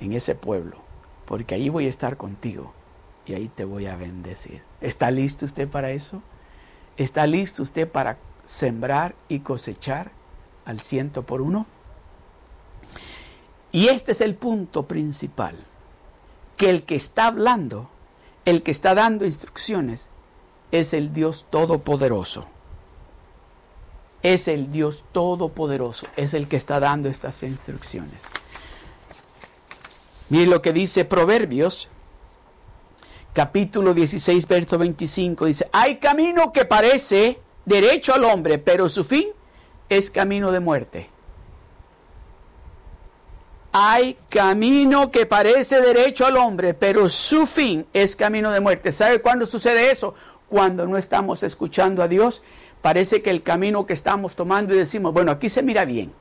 en 0.00 0.12
ese 0.12 0.34
pueblo, 0.34 0.76
porque 1.24 1.54
ahí 1.54 1.70
voy 1.70 1.86
a 1.86 1.88
estar 1.88 2.16
contigo 2.16 2.72
y 3.26 3.34
ahí 3.34 3.48
te 3.48 3.64
voy 3.64 3.86
a 3.86 3.96
bendecir. 3.96 4.62
¿Está 4.80 5.10
listo 5.10 5.46
usted 5.46 5.66
para 5.66 5.90
eso? 5.92 6.22
¿Está 6.98 7.26
listo 7.26 7.62
usted 7.62 7.90
para 7.90 8.18
sembrar 8.46 9.14
y 9.28 9.40
cosechar 9.40 10.10
al 10.64 10.80
ciento 10.80 11.22
por 11.22 11.40
uno? 11.40 11.66
Y 13.72 13.88
este 13.88 14.12
es 14.12 14.20
el 14.20 14.34
punto 14.34 14.86
principal, 14.86 15.56
que 16.56 16.70
el 16.70 16.84
que 16.84 16.94
está 16.94 17.26
hablando, 17.26 17.90
el 18.44 18.62
que 18.62 18.70
está 18.70 18.94
dando 18.94 19.24
instrucciones, 19.24 20.08
es 20.70 20.94
el 20.94 21.12
Dios 21.12 21.46
Todopoderoso. 21.50 22.46
Es 24.22 24.48
el 24.48 24.70
Dios 24.70 25.04
Todopoderoso, 25.12 26.06
es 26.16 26.34
el 26.34 26.48
que 26.48 26.56
está 26.56 26.80
dando 26.80 27.08
estas 27.08 27.42
instrucciones. 27.42 28.24
Mire 30.28 30.46
lo 30.46 30.62
que 30.62 30.72
dice 30.72 31.04
Proverbios 31.04 31.88
capítulo 33.34 33.94
16, 33.94 34.46
verso 34.46 34.78
25, 34.78 35.46
dice, 35.46 35.68
hay 35.72 35.96
camino 35.96 36.52
que 36.52 36.64
parece 36.64 37.40
derecho 37.64 38.14
al 38.14 38.24
hombre, 38.24 38.58
pero 38.58 38.88
su 38.88 39.04
fin 39.04 39.28
es 39.88 40.10
camino 40.10 40.52
de 40.52 40.60
muerte. 40.60 41.10
Hay 43.72 44.16
camino 44.28 45.10
que 45.10 45.26
parece 45.26 45.80
derecho 45.80 46.26
al 46.26 46.36
hombre, 46.36 46.74
pero 46.74 47.08
su 47.08 47.46
fin 47.46 47.86
es 47.92 48.14
camino 48.14 48.52
de 48.52 48.60
muerte. 48.60 48.92
¿Sabe 48.92 49.20
cuándo 49.20 49.46
sucede 49.46 49.90
eso? 49.90 50.14
Cuando 50.48 50.86
no 50.86 50.96
estamos 50.96 51.42
escuchando 51.42 52.02
a 52.02 52.08
Dios, 52.08 52.42
parece 52.82 53.20
que 53.20 53.30
el 53.30 53.42
camino 53.42 53.84
que 53.84 53.92
estamos 53.92 54.36
tomando 54.36 54.74
y 54.74 54.78
decimos, 54.78 55.12
bueno, 55.12 55.32
aquí 55.32 55.48
se 55.48 55.62
mira 55.62 55.84
bien. 55.84 56.12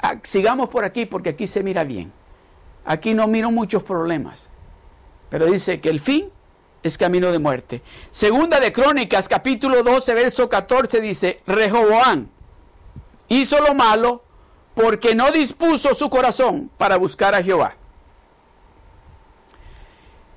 Ah, 0.00 0.16
sigamos 0.22 0.68
por 0.68 0.84
aquí 0.84 1.06
porque 1.06 1.30
aquí 1.30 1.46
se 1.46 1.62
mira 1.62 1.84
bien. 1.84 2.12
Aquí 2.84 3.14
no 3.14 3.26
miro 3.26 3.50
muchos 3.50 3.82
problemas. 3.82 4.50
Pero 5.30 5.46
dice 5.46 5.80
que 5.80 5.88
el 5.88 6.00
fin 6.00 6.30
es 6.82 6.98
camino 6.98 7.32
de 7.32 7.38
muerte. 7.38 7.82
Segunda 8.10 8.60
de 8.60 8.72
Crónicas, 8.72 9.28
capítulo 9.28 9.82
12, 9.82 10.14
verso 10.14 10.48
14, 10.48 11.00
dice, 11.00 11.40
Rehoboam 11.46 12.28
hizo 13.28 13.60
lo 13.60 13.74
malo 13.74 14.22
porque 14.74 15.14
no 15.14 15.30
dispuso 15.30 15.94
su 15.94 16.08
corazón 16.08 16.70
para 16.78 16.96
buscar 16.96 17.34
a 17.34 17.42
Jehová. 17.42 17.76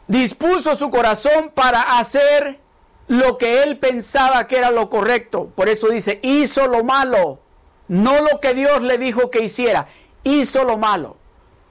Dispuso 0.07 0.75
su 0.75 0.89
corazón 0.89 1.51
para 1.53 1.99
hacer 1.99 2.59
lo 3.07 3.37
que 3.37 3.63
él 3.63 3.77
pensaba 3.77 4.47
que 4.47 4.57
era 4.57 4.71
lo 4.71 4.89
correcto. 4.89 5.51
Por 5.55 5.69
eso 5.69 5.89
dice, 5.89 6.19
hizo 6.23 6.67
lo 6.67 6.83
malo, 6.83 7.39
no 7.87 8.21
lo 8.21 8.39
que 8.39 8.53
Dios 8.53 8.81
le 8.81 8.97
dijo 8.97 9.29
que 9.29 9.43
hiciera, 9.43 9.87
hizo 10.23 10.63
lo 10.63 10.77
malo, 10.77 11.17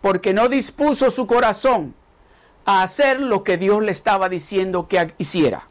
porque 0.00 0.32
no 0.32 0.48
dispuso 0.48 1.10
su 1.10 1.26
corazón 1.26 1.94
a 2.78 2.82
hacer 2.82 3.20
lo 3.20 3.42
que 3.44 3.56
Dios 3.56 3.82
le 3.82 3.92
estaba 3.92 4.28
diciendo 4.28 4.88
que 4.88 5.14
hiciera. 5.18 5.66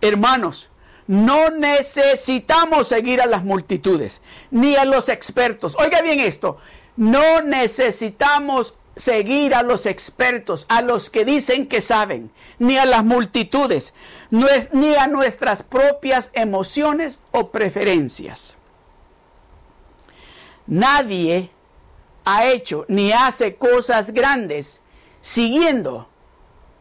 Hermanos, 0.00 0.70
no 1.06 1.50
necesitamos 1.50 2.88
seguir 2.88 3.20
a 3.20 3.26
las 3.26 3.44
multitudes, 3.44 4.22
ni 4.50 4.76
a 4.76 4.84
los 4.84 5.08
expertos. 5.08 5.76
Oiga 5.78 6.02
bien 6.02 6.20
esto, 6.20 6.58
no 6.96 7.42
necesitamos 7.42 8.74
seguir 8.96 9.54
a 9.54 9.62
los 9.62 9.86
expertos, 9.86 10.66
a 10.68 10.80
los 10.80 11.10
que 11.10 11.24
dicen 11.24 11.66
que 11.66 11.80
saben, 11.80 12.30
ni 12.58 12.78
a 12.78 12.84
las 12.84 13.04
multitudes, 13.04 13.92
ni 14.30 14.94
a 14.94 15.06
nuestras 15.08 15.62
propias 15.62 16.30
emociones 16.32 17.20
o 17.32 17.50
preferencias. 17.50 18.54
Nadie 20.66 21.50
ha 22.24 22.46
hecho 22.46 22.86
ni 22.88 23.12
hace 23.12 23.56
cosas 23.56 24.12
grandes 24.12 24.80
siguiendo 25.24 26.06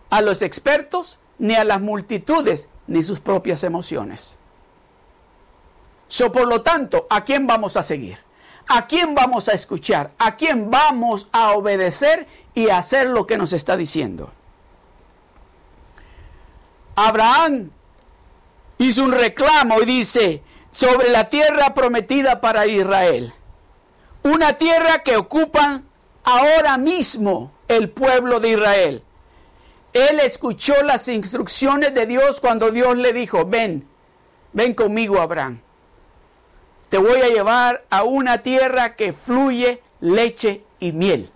a 0.09 0.21
los 0.21 0.41
expertos, 0.41 1.17
ni 1.39 1.55
a 1.55 1.63
las 1.63 1.79
multitudes, 1.79 2.67
ni 2.87 3.01
sus 3.01 3.21
propias 3.21 3.63
emociones. 3.63 4.35
So, 6.09 6.29
por 6.33 6.49
lo 6.49 6.61
tanto, 6.61 7.07
¿a 7.09 7.23
quién 7.23 7.47
vamos 7.47 7.77
a 7.77 7.83
seguir? 7.83 8.17
¿A 8.67 8.85
quién 8.85 9.15
vamos 9.15 9.47
a 9.47 9.53
escuchar? 9.53 10.11
¿A 10.17 10.35
quién 10.35 10.69
vamos 10.69 11.29
a 11.31 11.53
obedecer 11.53 12.27
y 12.53 12.67
hacer 12.67 13.07
lo 13.07 13.25
que 13.25 13.37
nos 13.37 13.53
está 13.53 13.77
diciendo? 13.77 14.29
Abraham 16.97 17.71
hizo 18.77 19.05
un 19.05 19.13
reclamo 19.13 19.81
y 19.81 19.85
dice 19.85 20.43
sobre 20.69 21.09
la 21.09 21.29
tierra 21.29 21.73
prometida 21.73 22.41
para 22.41 22.67
Israel. 22.67 23.33
Una 24.23 24.57
tierra 24.57 24.99
que 24.99 25.15
ocupan 25.15 25.85
ahora 26.25 26.77
mismo 26.77 27.52
el 27.73 27.89
pueblo 27.89 28.39
de 28.39 28.49
Israel. 28.49 29.03
Él 29.93 30.19
escuchó 30.19 30.81
las 30.83 31.07
instrucciones 31.07 31.93
de 31.93 32.05
Dios 32.05 32.39
cuando 32.39 32.71
Dios 32.71 32.97
le 32.97 33.13
dijo, 33.13 33.45
ven, 33.45 33.87
ven 34.51 34.73
conmigo 34.73 35.21
Abraham. 35.21 35.59
Te 36.89 36.97
voy 36.97 37.21
a 37.21 37.27
llevar 37.27 37.85
a 37.89 38.03
una 38.03 38.39
tierra 38.39 38.95
que 38.95 39.13
fluye 39.13 39.81
leche 39.99 40.63
y 40.79 40.91
miel. 40.91 41.29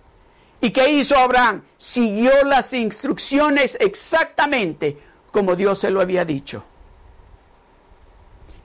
¿Y 0.60 0.70
qué 0.70 0.90
hizo 0.90 1.16
Abraham? 1.16 1.62
Siguió 1.76 2.44
las 2.44 2.72
instrucciones 2.72 3.76
exactamente 3.80 4.98
como 5.30 5.54
Dios 5.54 5.78
se 5.78 5.90
lo 5.90 6.00
había 6.00 6.24
dicho. 6.24 6.64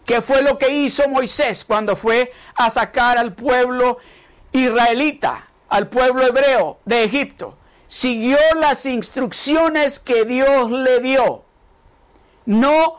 ¿Qué 0.05 0.21
fue 0.21 0.41
lo 0.41 0.57
que 0.57 0.69
hizo 0.69 1.07
Moisés 1.07 1.63
cuando 1.63 1.95
fue 1.95 2.31
a 2.55 2.69
sacar 2.69 3.17
al 3.17 3.33
pueblo 3.33 3.99
israelita, 4.51 5.47
al 5.69 5.87
pueblo 5.87 6.25
hebreo 6.25 6.79
de 6.83 7.03
Egipto? 7.03 7.57
Siguió 7.93 8.39
las 8.55 8.87
instrucciones 8.87 9.99
que 9.99 10.25
Dios 10.25 10.71
le 10.71 10.99
dio. 10.99 11.43
No 12.43 12.97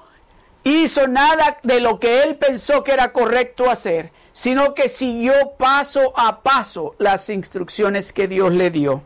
hizo 0.62 1.08
nada 1.08 1.58
de 1.64 1.80
lo 1.80 1.98
que 1.98 2.22
él 2.22 2.36
pensó 2.36 2.84
que 2.84 2.92
era 2.92 3.12
correcto 3.12 3.68
hacer, 3.68 4.12
sino 4.32 4.72
que 4.72 4.88
siguió 4.88 5.56
paso 5.58 6.12
a 6.16 6.42
paso 6.42 6.94
las 6.98 7.28
instrucciones 7.28 8.12
que 8.12 8.28
Dios 8.28 8.52
le 8.52 8.70
dio. 8.70 9.02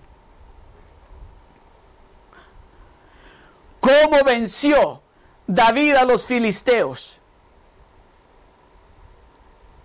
¿Cómo 3.81 4.23
venció 4.25 5.01
David 5.47 5.95
a 5.95 6.05
los 6.05 6.27
filisteos? 6.27 7.19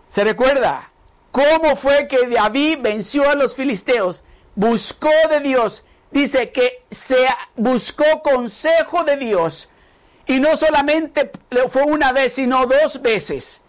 ¿Se 0.09 0.25
recuerda? 0.25 0.91
¿Cómo 1.32 1.77
fue 1.77 2.09
que 2.09 2.27
David 2.27 2.80
venció 2.82 3.30
a 3.30 3.36
los 3.36 3.55
filisteos? 3.55 4.21
Buscó 4.53 5.09
de 5.30 5.39
Dios 5.39 5.86
dice 6.14 6.51
que 6.51 6.84
se 6.89 7.28
buscó 7.55 8.22
consejo 8.22 9.03
de 9.03 9.18
Dios 9.18 9.68
y 10.26 10.39
no 10.39 10.55
solamente 10.55 11.32
fue 11.70 11.84
una 11.84 12.11
vez, 12.11 12.34
sino 12.34 12.66
dos 12.66 13.01
veces. 13.01 13.61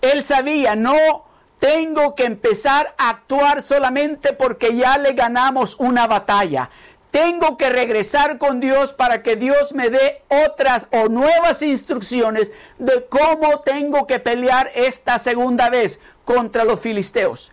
Él 0.00 0.22
sabía, 0.22 0.74
no 0.74 1.26
tengo 1.58 2.14
que 2.14 2.24
empezar 2.24 2.94
a 2.96 3.10
actuar 3.10 3.62
solamente 3.62 4.32
porque 4.32 4.74
ya 4.74 4.96
le 4.96 5.12
ganamos 5.12 5.76
una 5.78 6.06
batalla. 6.06 6.70
Tengo 7.10 7.58
que 7.58 7.68
regresar 7.68 8.38
con 8.38 8.58
Dios 8.58 8.94
para 8.94 9.22
que 9.22 9.36
Dios 9.36 9.74
me 9.74 9.90
dé 9.90 10.22
otras 10.28 10.88
o 10.92 11.08
nuevas 11.08 11.60
instrucciones 11.62 12.52
de 12.78 13.06
cómo 13.06 13.60
tengo 13.60 14.06
que 14.06 14.18
pelear 14.18 14.72
esta 14.74 15.18
segunda 15.18 15.68
vez 15.68 16.00
contra 16.24 16.64
los 16.64 16.80
filisteos. 16.80 17.52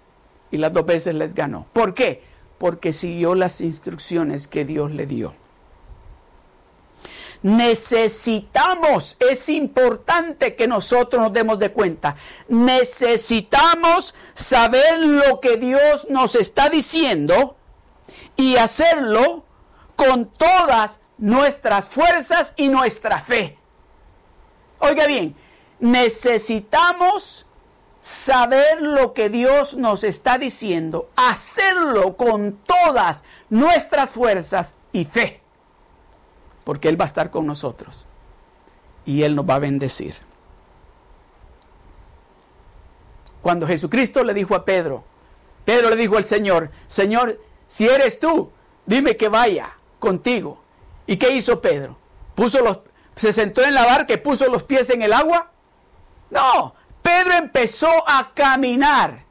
Y 0.49 0.57
las 0.57 0.71
dos 0.71 0.85
veces 0.85 1.13
les 1.13 1.33
ganó. 1.33 1.67
¿Por 1.73 1.93
qué? 1.93 2.23
Porque 2.59 2.93
siguió 2.93 3.33
las 3.33 3.61
instrucciones 3.61 4.47
que 4.47 4.65
Dios 4.65 4.91
le 4.91 5.07
dio. 5.07 5.33
Necesitamos, 7.41 9.15
es 9.19 9.47
importante 9.47 10.55
que 10.55 10.67
nosotros 10.67 11.23
nos 11.23 11.31
demos 11.31 11.57
de 11.57 11.71
cuenta, 11.71 12.17
necesitamos 12.49 14.13
saber 14.33 14.99
lo 14.99 15.39
que 15.39 15.55
Dios 15.55 16.07
nos 16.09 16.35
está 16.35 16.69
diciendo 16.69 17.55
y 18.35 18.57
hacerlo 18.57 19.45
con 19.95 20.25
todas 20.25 20.99
nuestras 21.17 21.87
fuerzas 21.87 22.53
y 22.57 22.67
nuestra 22.67 23.21
fe. 23.21 23.57
Oiga 24.79 25.07
bien, 25.07 25.33
necesitamos 25.79 27.45
saber 27.99 28.81
lo 28.81 29.13
que 29.13 29.29
Dios 29.29 29.75
nos 29.75 30.03
está 30.03 30.37
diciendo, 30.37 31.09
hacerlo 31.15 32.15
con 32.15 32.53
todas 32.65 33.23
nuestras 33.49 34.09
fuerzas 34.09 34.75
y 34.91 35.05
fe, 35.05 35.41
porque 36.63 36.89
Él 36.89 36.99
va 36.99 37.05
a 37.05 37.07
estar 37.07 37.29
con 37.29 37.45
nosotros 37.45 38.05
y 39.05 39.23
Él 39.23 39.35
nos 39.35 39.49
va 39.49 39.55
a 39.55 39.59
bendecir. 39.59 40.15
Cuando 43.41 43.67
Jesucristo 43.67 44.23
le 44.23 44.33
dijo 44.33 44.55
a 44.55 44.65
Pedro, 44.65 45.03
Pedro 45.65 45.89
le 45.89 45.95
dijo 45.95 46.17
al 46.17 46.25
Señor, 46.25 46.71
Señor, 46.87 47.39
si 47.67 47.87
eres 47.87 48.19
tú, 48.19 48.51
dime 48.85 49.17
que 49.17 49.29
vaya 49.29 49.69
contigo. 49.99 50.61
¿Y 51.05 51.17
qué 51.17 51.31
hizo 51.31 51.61
Pedro? 51.61 51.97
Puso 52.35 52.61
los, 52.61 52.79
se 53.15 53.33
sentó 53.33 53.63
en 53.63 53.73
la 53.73 53.85
barca 53.85 54.13
y 54.13 54.17
puso 54.17 54.47
los 54.47 54.63
pies 54.63 54.89
en 54.89 55.01
el 55.01 55.13
agua. 55.13 55.51
No, 56.29 56.75
Pedro 57.09 57.33
empezó 57.37 58.07
a 58.07 58.35
caminar. 58.35 59.25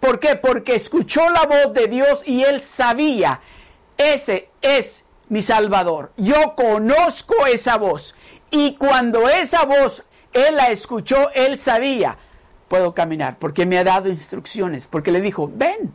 ¿Por 0.00 0.18
qué? 0.18 0.36
Porque 0.36 0.74
escuchó 0.74 1.28
la 1.28 1.44
voz 1.44 1.74
de 1.74 1.86
Dios 1.86 2.22
y 2.26 2.42
él 2.44 2.62
sabía, 2.62 3.42
ese 3.98 4.48
es 4.62 5.04
mi 5.28 5.42
Salvador. 5.42 6.12
Yo 6.16 6.54
conozco 6.54 7.44
esa 7.44 7.76
voz. 7.76 8.14
Y 8.50 8.76
cuando 8.76 9.28
esa 9.28 9.66
voz 9.66 10.04
él 10.32 10.56
la 10.56 10.68
escuchó, 10.68 11.30
él 11.34 11.58
sabía, 11.58 12.16
puedo 12.68 12.94
caminar, 12.94 13.38
porque 13.38 13.66
me 13.66 13.76
ha 13.76 13.84
dado 13.84 14.08
instrucciones, 14.08 14.88
porque 14.88 15.12
le 15.12 15.20
dijo, 15.20 15.50
ven, 15.52 15.94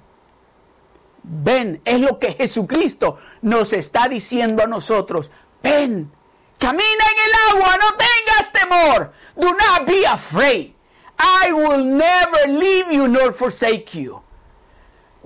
ven, 1.23 1.81
es 1.85 2.01
lo 2.01 2.19
que 2.19 2.33
Jesucristo 2.33 3.17
nos 3.41 3.73
está 3.73 4.07
diciendo 4.07 4.63
a 4.63 4.67
nosotros, 4.67 5.31
ven, 5.63 6.11
camina 6.59 6.83
en 6.83 7.55
el 7.55 7.57
agua, 7.57 7.77
no 7.77 7.97
tengas 7.97 8.53
temor, 8.53 9.11
do 9.35 9.49
not 9.49 9.87
be 9.87 10.05
afraid. 10.05 10.78
I 11.19 11.51
will 11.51 11.83
never 11.83 12.51
leave 12.51 12.91
you 12.91 13.07
nor 13.07 13.31
forsake 13.33 13.93
you. 13.93 14.23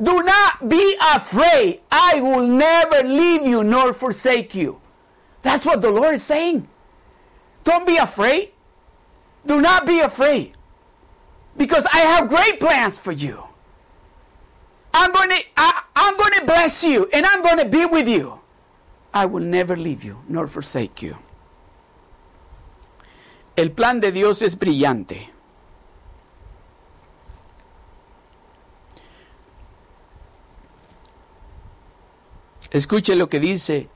Do 0.02 0.24
not 0.24 0.68
be 0.68 0.98
afraid. 1.14 1.82
I 1.92 2.20
will 2.20 2.48
never 2.48 3.04
leave 3.08 3.46
you 3.46 3.64
nor 3.64 3.94
forsake 3.94 4.56
you. 4.56 4.82
That's 5.44 5.66
what 5.66 5.82
the 5.82 5.92
Lord 5.92 6.16
is 6.16 6.24
saying. 6.24 6.68
Don't 7.64 7.86
be 7.86 7.98
afraid. 7.98 8.52
Do 9.46 9.62
not 9.62 9.86
be 9.86 10.00
afraid. 10.00 10.54
Because 11.56 11.86
I 11.94 12.00
have 12.00 12.28
great 12.28 12.60
plans 12.60 12.98
for 12.98 13.12
you. 13.12 13.44
I'm 14.94 15.12
going 15.12 15.30
to 15.30 15.44
I, 15.58 15.84
I'm 15.96 16.18
going 16.18 16.34
to 16.34 16.46
bless 16.46 16.84
you 16.84 17.08
and 17.14 17.26
I'm 17.26 17.42
going 17.44 17.58
to 17.58 17.66
be 17.66 17.86
with 17.86 18.08
you. 18.08 18.40
I 19.14 19.26
will 19.28 19.44
never 19.44 19.76
leave 19.78 20.04
you 20.04 20.18
nor 20.28 20.48
forsake 20.48 21.04
you. 21.04 21.18
El 23.56 23.70
plan 23.70 24.00
de 24.00 24.12
Dios 24.12 24.42
es 24.42 24.56
brillante. 24.56 25.33
Escuche 32.74 33.16
lo 33.16 33.30
que 33.30 33.40
dice 33.40 33.88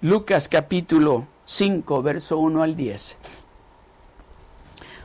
Lucas 0.00 0.48
capítulo 0.48 1.28
5, 1.44 2.02
verso 2.02 2.38
1 2.38 2.62
al 2.62 2.76
10. 2.76 3.16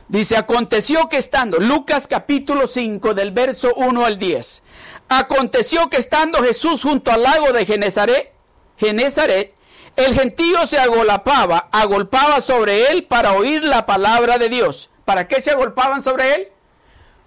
Dice, 0.08 0.38
aconteció 0.38 1.10
que 1.10 1.18
estando, 1.18 1.58
Lucas 1.58 2.08
capítulo 2.08 2.66
5 2.66 3.12
del 3.12 3.32
verso 3.32 3.74
1 3.74 4.06
al 4.06 4.18
10, 4.18 4.62
aconteció 5.10 5.90
que 5.90 5.98
estando 5.98 6.42
Jesús 6.42 6.82
junto 6.82 7.12
al 7.12 7.22
lago 7.22 7.52
de 7.52 7.66
Genezaret, 7.66 8.32
Genezaret, 8.78 9.54
el 9.96 10.14
gentío 10.14 10.66
se 10.66 10.78
agolapaba, 10.78 11.68
agolpaba 11.70 12.40
sobre 12.40 12.90
él 12.90 13.04
para 13.04 13.34
oír 13.34 13.62
la 13.62 13.84
palabra 13.84 14.38
de 14.38 14.48
Dios. 14.48 14.88
¿Para 15.04 15.28
qué 15.28 15.42
se 15.42 15.50
agolpaban 15.50 16.02
sobre 16.02 16.34
él? 16.34 16.48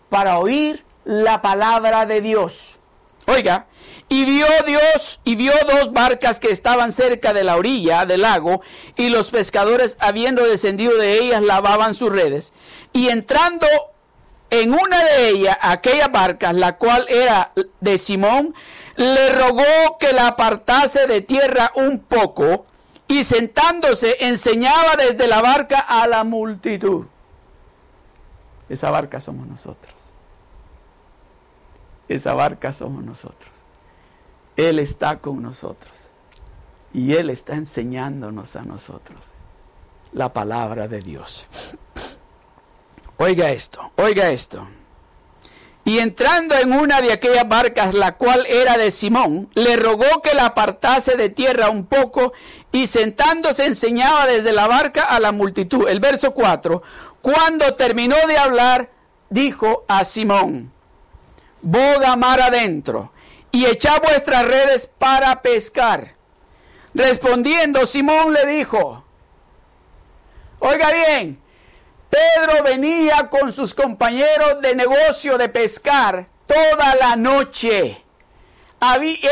Para 0.09 0.39
oír 0.39 0.83
la 1.03 1.43
palabra 1.43 2.07
de 2.07 2.21
Dios. 2.21 2.79
Oiga, 3.27 3.67
y 4.11 4.25
vio 4.25 4.45
Dios 4.67 5.21
y 5.23 5.37
vio 5.37 5.53
dos 5.65 5.93
barcas 5.93 6.41
que 6.41 6.51
estaban 6.51 6.91
cerca 6.91 7.33
de 7.33 7.45
la 7.45 7.55
orilla 7.55 8.05
del 8.05 8.23
lago, 8.23 8.61
y 8.97 9.07
los 9.07 9.31
pescadores, 9.31 9.95
habiendo 10.01 10.43
descendido 10.43 10.97
de 10.97 11.19
ellas, 11.19 11.41
lavaban 11.41 11.93
sus 11.93 12.11
redes. 12.11 12.51
Y 12.91 13.07
entrando 13.07 13.65
en 14.49 14.73
una 14.73 15.01
de 15.01 15.29
ellas, 15.29 15.57
aquella 15.61 16.09
barca, 16.09 16.51
la 16.51 16.75
cual 16.75 17.05
era 17.07 17.53
de 17.79 17.97
Simón, 17.97 18.53
le 18.97 19.29
rogó 19.29 19.97
que 19.97 20.11
la 20.11 20.27
apartase 20.27 21.07
de 21.07 21.21
tierra 21.21 21.71
un 21.75 21.99
poco, 21.99 22.65
y 23.07 23.23
sentándose 23.23 24.17
enseñaba 24.25 24.97
desde 24.97 25.25
la 25.29 25.41
barca 25.41 25.79
a 25.79 26.05
la 26.07 26.25
multitud. 26.25 27.05
Esa 28.67 28.89
barca 28.89 29.21
somos 29.21 29.47
nosotros. 29.47 29.93
Esa 32.09 32.33
barca 32.33 32.73
somos 32.73 33.05
nosotros. 33.05 33.60
Él 34.69 34.77
está 34.77 35.17
con 35.17 35.41
nosotros. 35.41 36.09
Y 36.93 37.13
Él 37.15 37.31
está 37.31 37.55
enseñándonos 37.55 38.55
a 38.55 38.61
nosotros 38.61 39.19
la 40.13 40.33
palabra 40.33 40.87
de 40.87 40.99
Dios. 40.99 41.47
Oiga 43.17 43.49
esto, 43.51 43.91
oiga 43.95 44.29
esto. 44.29 44.67
Y 45.83 45.97
entrando 45.97 46.55
en 46.55 46.73
una 46.73 47.01
de 47.01 47.11
aquellas 47.11 47.47
barcas, 47.47 47.95
la 47.95 48.17
cual 48.17 48.45
era 48.45 48.77
de 48.77 48.91
Simón, 48.91 49.49
le 49.55 49.77
rogó 49.77 50.21
que 50.21 50.35
la 50.35 50.47
apartase 50.47 51.15
de 51.17 51.29
tierra 51.29 51.69
un 51.69 51.85
poco 51.85 52.33
y 52.71 52.85
sentándose 52.85 53.65
enseñaba 53.65 54.27
desde 54.27 54.51
la 54.51 54.67
barca 54.67 55.05
a 55.05 55.19
la 55.19 55.31
multitud. 55.31 55.89
El 55.89 55.99
verso 55.99 56.35
4, 56.35 56.83
cuando 57.23 57.73
terminó 57.73 58.15
de 58.27 58.37
hablar, 58.37 58.91
dijo 59.29 59.85
a 59.87 60.05
Simón, 60.05 60.71
boga 61.63 62.15
mar 62.15 62.41
adentro 62.41 63.11
y 63.51 63.65
echad 63.65 64.01
vuestras 64.01 64.45
redes 64.45 64.89
para 64.97 65.41
pescar. 65.41 66.15
Respondiendo, 66.93 67.85
Simón 67.87 68.33
le 68.33 68.45
dijo, 68.45 69.03
oiga 70.59 70.91
bien, 70.91 71.41
Pedro 72.09 72.63
venía 72.63 73.29
con 73.29 73.53
sus 73.53 73.73
compañeros 73.73 74.61
de 74.61 74.75
negocio 74.75 75.37
de 75.37 75.47
pescar 75.47 76.27
toda 76.45 76.95
la 76.95 77.15
noche. 77.15 78.03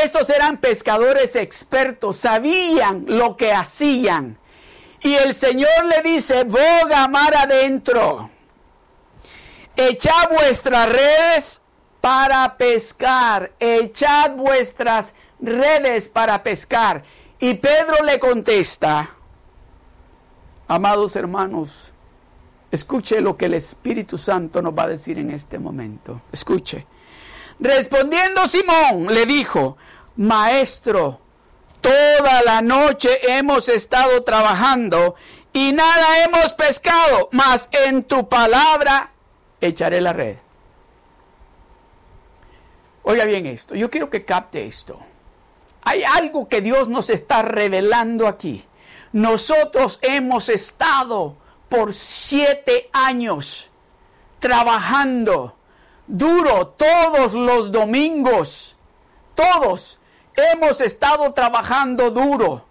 Estos 0.03 0.30
eran 0.30 0.57
pescadores 0.57 1.36
expertos, 1.36 2.17
sabían 2.17 3.05
lo 3.07 3.36
que 3.36 3.51
hacían. 3.51 4.38
Y 5.01 5.15
el 5.15 5.34
Señor 5.34 5.86
le 5.86 6.01
dice, 6.01 6.43
boga 6.43 7.07
mar 7.07 7.36
adentro, 7.36 8.30
echad 9.76 10.30
vuestras 10.30 10.89
redes 10.89 11.61
para 12.02 12.58
pescar. 12.58 13.52
Echad 13.60 14.32
vuestras 14.36 15.14
redes 15.39 16.10
para 16.10 16.41
pescar. 16.43 17.04
Y 17.39 17.54
Pedro 17.56 18.04
le 18.04 18.20
contesta, 18.20 19.10
amados 20.68 21.16
hermanos, 21.16 21.91
escuche 22.70 23.22
lo 23.22 23.38
que 23.38 23.45
el 23.45 23.54
Espíritu 23.54 24.18
Santo 24.18 24.62
nos 24.62 24.78
va 24.78 24.84
a 24.84 24.89
decir 24.89 25.18
en 25.18 25.32
este 25.32 25.58
momento. 25.58 26.22
Escuche. 26.32 26.86
Respondiendo 27.60 28.47
Simón, 28.47 29.14
le 29.14 29.26
dijo, 29.26 29.78
Maestro, 30.18 31.20
toda 31.82 32.41
la 32.43 32.62
noche 32.62 33.10
hemos 33.38 33.70
estado 33.70 34.24
trabajando 34.24 35.16
y 35.54 35.72
nada 35.72 36.24
hemos 36.24 36.54
pescado, 36.54 37.30
mas 37.32 37.70
en 37.72 38.04
tu 38.04 38.28
palabra 38.28 39.12
echaré 39.62 40.02
la 40.02 40.14
red. 40.14 40.38
Oiga 43.10 43.26
bien 43.26 43.47
esto, 43.47 43.74
yo 43.74 43.89
quiero 43.89 44.12
que 44.12 44.24
capte 44.24 44.68
esto. 44.68 44.99
Hay 45.82 46.03
algo 46.03 46.47
que 46.47 46.62
Dios 46.62 46.88
nos 46.88 47.10
está 47.10 47.41
revelando 47.41 48.28
aquí. 48.28 48.64
Nosotros 49.14 49.97
hemos 50.03 50.47
estado 50.47 51.36
por 51.70 51.91
siete 51.95 52.88
años 52.93 53.72
trabajando 54.38 55.55
duro 56.05 56.68
todos 56.68 57.34
los 57.34 57.72
domingos. 57.72 58.76
Todos 59.34 59.97
hemos 60.36 60.80
estado 60.80 61.34
trabajando 61.34 62.12
duro. 62.12 62.64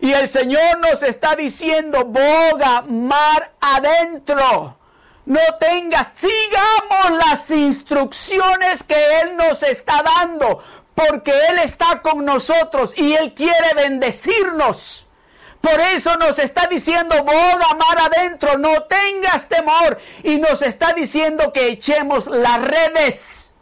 Y 0.00 0.12
el 0.12 0.30
Señor 0.30 0.78
nos 0.80 1.02
está 1.02 1.36
diciendo, 1.36 2.06
boga 2.06 2.80
mar 2.88 3.52
adentro 3.60 4.78
no 5.24 5.40
tengas, 5.60 6.08
sigamos 6.14 7.24
las 7.26 7.50
instrucciones 7.50 8.82
que 8.82 9.20
Él 9.20 9.36
nos 9.36 9.62
está 9.62 10.02
dando, 10.02 10.62
porque 10.94 11.32
Él 11.48 11.58
está 11.60 12.02
con 12.02 12.24
nosotros 12.24 12.92
y 12.96 13.14
Él 13.14 13.34
quiere 13.34 13.74
bendecirnos. 13.74 15.06
Por 15.62 15.78
eso 15.78 16.16
nos 16.16 16.40
está 16.40 16.66
diciendo, 16.66 17.22
boga 17.22 17.68
mar 17.78 18.10
adentro, 18.12 18.58
no 18.58 18.82
tengas 18.82 19.48
temor. 19.48 19.96
Y 20.24 20.38
nos 20.38 20.60
está 20.60 20.92
diciendo 20.92 21.52
que 21.52 21.68
echemos 21.68 22.26
las 22.26 22.60
redes. 22.60 23.54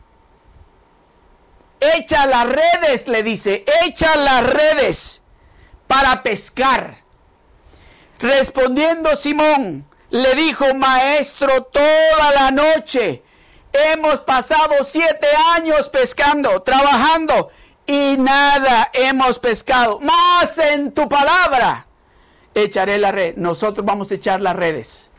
Echa 1.78 2.24
las 2.24 2.46
redes, 2.46 3.06
le 3.06 3.22
dice, 3.22 3.66
echa 3.84 4.16
las 4.16 4.44
redes 4.44 5.22
para 5.86 6.22
pescar. 6.22 6.96
Respondiendo 8.18 9.14
Simón, 9.14 9.86
le 10.11 10.34
dijo, 10.34 10.74
maestro, 10.74 11.62
toda 11.64 12.32
la 12.34 12.50
noche 12.50 13.22
Hemos 13.72 14.20
pasado 14.20 14.74
siete 14.84 15.28
años 15.54 15.88
pescando, 15.88 16.61
trabajando 16.62 17.50
y 17.86 18.16
nada 18.18 18.90
hemos 18.92 19.38
pescado. 19.38 20.00
Más 20.00 20.58
en 20.58 20.92
tu 20.92 21.08
palabra 21.08 21.86
echaré 22.52 22.98
la 22.98 23.12
red. 23.12 23.36
Nosotros 23.36 23.86
vamos 23.86 24.11
a 24.11 24.14
echar 24.14 24.40
las 24.40 24.56
redes. 24.56 25.11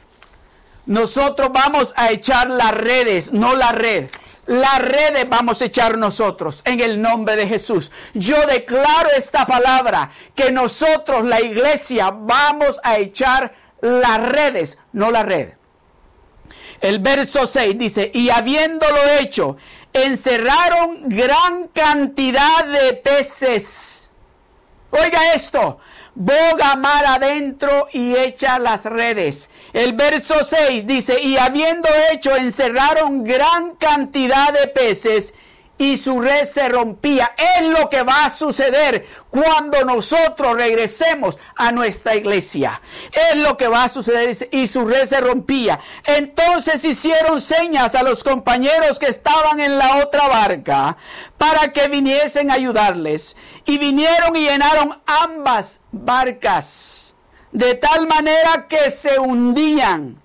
Nosotros 0.86 1.50
vamos 1.54 1.94
a 1.96 2.12
echar 2.12 2.50
las 2.50 2.74
redes, 2.74 3.32
no 3.32 3.56
la 3.56 3.72
red. 3.72 4.10
Las 4.48 4.80
redes 4.80 5.30
vamos 5.30 5.62
a 5.62 5.66
echar 5.66 5.98
nosotros 5.98 6.62
en 6.66 6.82
el 6.82 7.02
nombre 7.02 7.38
de 7.38 7.48
Jesús. 7.48 7.90
Yo 8.14 8.46
declaro 8.48 9.10
esta 9.16 9.46
palabra 9.46 10.12
que 10.36 10.52
nosotros, 10.52 11.24
la 11.24 11.40
iglesia, 11.40 12.12
vamos 12.12 12.82
a 12.84 12.98
echar 12.98 13.54
las 13.82 14.30
redes, 14.30 14.78
no 14.94 15.12
la 15.12 15.24
red. 15.24 15.50
El 16.80 17.00
verso 17.00 17.46
6 17.46 17.78
dice, 17.78 18.12
y 18.14 18.30
habiéndolo 18.30 19.00
hecho, 19.20 19.58
encerraron 19.94 21.10
gran 21.10 21.68
cantidad 21.68 22.66
de 22.66 22.94
peces. 22.94 24.12
Oiga 24.90 25.34
esto, 25.34 25.80
boga 26.16 26.76
mar 26.76 27.06
adentro 27.06 27.88
y 27.94 28.16
echa 28.16 28.60
las 28.60 28.86
redes. 28.86 29.50
El 29.74 29.94
verso 29.94 30.44
6 30.44 30.88
dice, 30.88 31.22
y 31.22 31.38
habiendo 31.38 31.88
hecho, 32.12 32.36
encerraron 32.36 33.24
gran 33.24 33.76
cantidad 33.76 34.52
de 34.52 34.68
peces 34.68 35.34
y 35.82 35.98
su 35.98 36.22
red 36.22 36.46
se 36.46 36.70
rompía. 36.70 37.32
Es 37.58 37.66
lo 37.66 37.90
que 37.90 38.04
va 38.04 38.26
a 38.26 38.30
suceder 38.30 39.04
cuando 39.32 39.84
nosotros 39.84 40.54
regresemos 40.54 41.40
a 41.56 41.72
nuestra 41.72 42.16
iglesia. 42.16 42.80
Es 43.32 43.38
lo 43.38 43.58
que 43.58 43.68
va 43.68 43.86
a 43.86 43.90
suceder 43.90 44.48
y 44.52 44.68
su 44.68 44.86
red 44.86 45.08
se 45.08 45.20
rompía. 45.20 45.80
Entonces 46.04 46.86
hicieron 46.86 47.42
señas 47.42 47.96
a 47.96 48.04
los 48.04 48.24
compañeros 48.24 49.00
que 49.00 49.08
estaban 49.08 49.60
en 49.60 49.80
la 49.80 50.04
otra 50.04 50.28
barca 50.28 50.98
para 51.40 51.72
que 51.72 51.88
viniesen 51.88 52.52
a 52.52 52.56
ayudarles. 52.56 53.36
Y 53.66 53.80
vinieron 53.80 54.36
y 54.36 54.42
llenaron 54.42 55.02
ambas 55.08 55.82
barcas 55.92 57.16
de 57.52 57.74
tal 57.74 58.06
manera 58.06 58.68
que 58.70 58.92
se 58.92 59.20
hundían. 59.20 60.22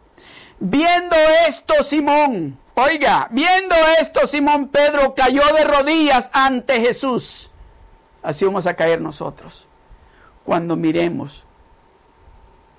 Viendo 0.60 1.16
esto, 1.48 1.82
Simón, 1.82 2.58
Oiga, 2.78 3.26
viendo 3.30 3.74
esto, 3.98 4.26
Simón 4.26 4.68
Pedro 4.68 5.14
cayó 5.14 5.42
de 5.54 5.64
rodillas 5.64 6.28
ante 6.34 6.78
Jesús. 6.78 7.50
Así 8.22 8.44
vamos 8.44 8.66
a 8.66 8.74
caer 8.74 9.00
nosotros 9.00 9.66
cuando 10.44 10.76
miremos. 10.76 11.46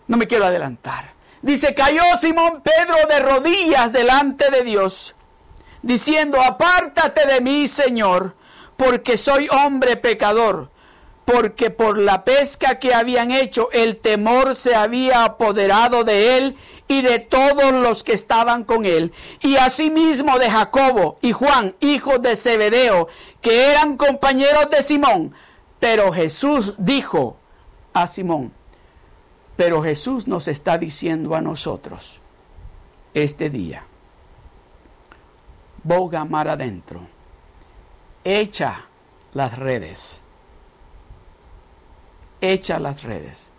No 0.05 0.17
me 0.17 0.27
quiero 0.27 0.45
adelantar. 0.45 1.13
Dice, 1.41 1.73
cayó 1.73 2.03
Simón 2.15 2.61
Pedro 2.61 2.95
de 3.09 3.19
rodillas 3.21 3.91
delante 3.91 4.51
de 4.51 4.61
Dios, 4.61 5.15
diciendo, 5.81 6.43
apártate 6.43 7.25
de 7.25 7.41
mí, 7.41 7.67
Señor, 7.67 8.35
porque 8.75 9.17
soy 9.17 9.49
hombre 9.49 9.97
pecador, 9.97 10.69
porque 11.28 11.71
por 11.71 11.97
la 11.97 12.23
pesca 12.23 12.80
que 12.80 12.93
habían 12.93 13.32
hecho 13.32 13.69
el 13.73 13.97
temor 13.97 14.55
se 14.55 14.75
había 14.75 15.25
apoderado 15.25 16.05
de 16.05 16.38
él 16.38 16.55
y 16.88 17.01
de 17.01 17.19
todos 17.19 17.73
los 17.73 18.05
que 18.05 18.13
estaban 18.13 18.63
con 18.63 18.86
él, 18.86 19.11
y 19.41 19.57
asimismo 19.57 20.39
de 20.39 20.49
Jacobo 20.49 21.17
y 21.21 21.34
Juan, 21.34 21.75
hijos 21.82 22.21
de 22.21 22.38
Zebedeo, 22.38 23.09
que 23.41 23.73
eran 23.73 23.97
compañeros 23.97 24.69
de 24.69 24.82
Simón. 24.82 25.34
Pero 25.82 26.13
Jesús 26.13 26.75
dijo 26.78 27.36
a 27.91 28.07
Simón, 28.07 28.53
pero 29.57 29.84
Jesús 29.84 30.30
nos 30.30 30.47
está 30.47 30.78
diciendo 30.78 31.36
a 31.36 31.41
nosotros 31.41 32.21
este 33.13 33.49
día, 33.49 33.84
boga 35.84 36.23
mar 36.23 36.47
adentro, 36.47 37.01
echa 38.23 38.86
las 39.34 39.59
redes, 39.59 40.21
echa 42.41 42.79
las 42.79 43.03
redes, 43.03 43.49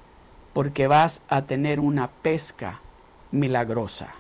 porque 0.53 0.87
vas 0.87 1.23
a 1.29 1.43
tener 1.43 1.81
una 1.81 2.09
pesca 2.09 2.81
milagrosa. 3.31 4.15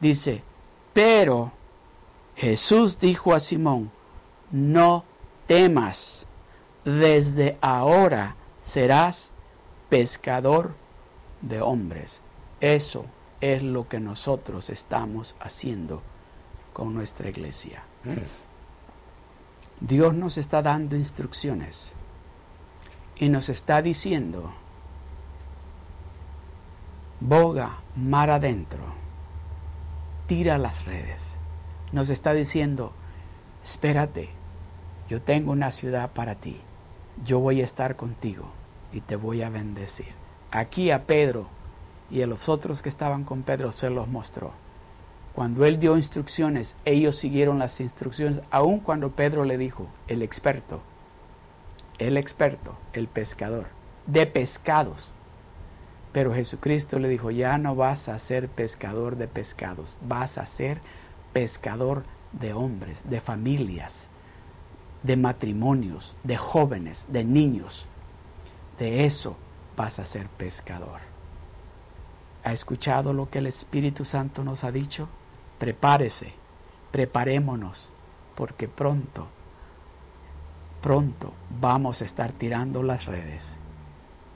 Dice, 0.00 0.42
pero 0.92 1.52
Jesús 2.36 2.98
dijo 2.98 3.34
a 3.34 3.40
Simón, 3.40 3.90
no 4.50 5.04
temas, 5.46 6.26
desde 6.84 7.58
ahora 7.60 8.36
serás 8.62 9.32
pescador 9.88 10.74
de 11.40 11.60
hombres. 11.60 12.22
Eso 12.60 13.06
es 13.40 13.62
lo 13.62 13.88
que 13.88 14.00
nosotros 14.00 14.70
estamos 14.70 15.36
haciendo 15.40 16.02
con 16.72 16.94
nuestra 16.94 17.28
iglesia. 17.28 17.82
Dios 19.80 20.14
nos 20.14 20.38
está 20.38 20.62
dando 20.62 20.96
instrucciones 20.96 21.92
y 23.18 23.28
nos 23.28 23.48
está 23.48 23.82
diciendo, 23.82 24.52
boga 27.20 27.80
mar 27.94 28.30
adentro, 28.30 28.80
tira 30.26 30.58
las 30.58 30.84
redes. 30.84 31.36
Nos 31.92 32.10
está 32.10 32.32
diciendo, 32.32 32.92
espérate, 33.64 34.28
yo 35.08 35.22
tengo 35.22 35.52
una 35.52 35.70
ciudad 35.70 36.10
para 36.12 36.34
ti, 36.34 36.60
yo 37.24 37.40
voy 37.40 37.60
a 37.60 37.64
estar 37.64 37.96
contigo 37.96 38.50
y 38.92 39.00
te 39.00 39.16
voy 39.16 39.42
a 39.42 39.48
bendecir. 39.48 40.14
Aquí 40.50 40.90
a 40.90 41.04
Pedro 41.06 41.48
y 42.10 42.22
a 42.22 42.26
los 42.26 42.48
otros 42.48 42.82
que 42.82 42.88
estaban 42.88 43.24
con 43.24 43.42
Pedro 43.42 43.72
se 43.72 43.90
los 43.90 44.08
mostró. 44.08 44.52
Cuando 45.34 45.64
él 45.66 45.78
dio 45.78 45.96
instrucciones, 45.96 46.76
ellos 46.84 47.16
siguieron 47.16 47.58
las 47.58 47.80
instrucciones, 47.80 48.40
aun 48.50 48.80
cuando 48.80 49.12
Pedro 49.12 49.44
le 49.44 49.58
dijo, 49.58 49.86
el 50.08 50.22
experto, 50.22 50.80
el 51.98 52.16
experto, 52.16 52.76
el 52.92 53.08
pescador, 53.08 53.68
de 54.06 54.26
pescados, 54.26 55.12
pero 56.16 56.32
Jesucristo 56.32 56.98
le 56.98 57.10
dijo, 57.10 57.30
ya 57.30 57.58
no 57.58 57.74
vas 57.74 58.08
a 58.08 58.18
ser 58.18 58.48
pescador 58.48 59.16
de 59.16 59.28
pescados, 59.28 59.98
vas 60.00 60.38
a 60.38 60.46
ser 60.46 60.80
pescador 61.34 62.04
de 62.32 62.54
hombres, 62.54 63.02
de 63.10 63.20
familias, 63.20 64.08
de 65.02 65.16
matrimonios, 65.18 66.16
de 66.24 66.38
jóvenes, 66.38 67.08
de 67.10 67.22
niños. 67.22 67.86
De 68.78 69.04
eso 69.04 69.36
vas 69.76 69.98
a 69.98 70.06
ser 70.06 70.26
pescador. 70.28 71.00
¿Ha 72.44 72.52
escuchado 72.54 73.12
lo 73.12 73.28
que 73.28 73.40
el 73.40 73.46
Espíritu 73.46 74.06
Santo 74.06 74.42
nos 74.42 74.64
ha 74.64 74.72
dicho? 74.72 75.08
Prepárese, 75.58 76.32
preparémonos, 76.92 77.90
porque 78.34 78.68
pronto, 78.68 79.28
pronto 80.86 81.32
vamos 81.60 82.00
a 82.00 82.04
estar 82.04 82.30
tirando 82.30 82.84
las 82.84 83.06
redes 83.06 83.58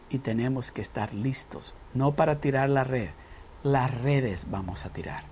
y 0.08 0.18
tenemos 0.18 0.72
que 0.72 0.82
estar 0.82 1.14
listos, 1.14 1.76
no 1.94 2.16
para 2.16 2.40
tirar 2.40 2.68
la 2.68 2.82
red, 2.82 3.10
las 3.62 3.94
redes 3.94 4.50
vamos 4.50 4.84
a 4.84 4.88
tirar, 4.88 5.22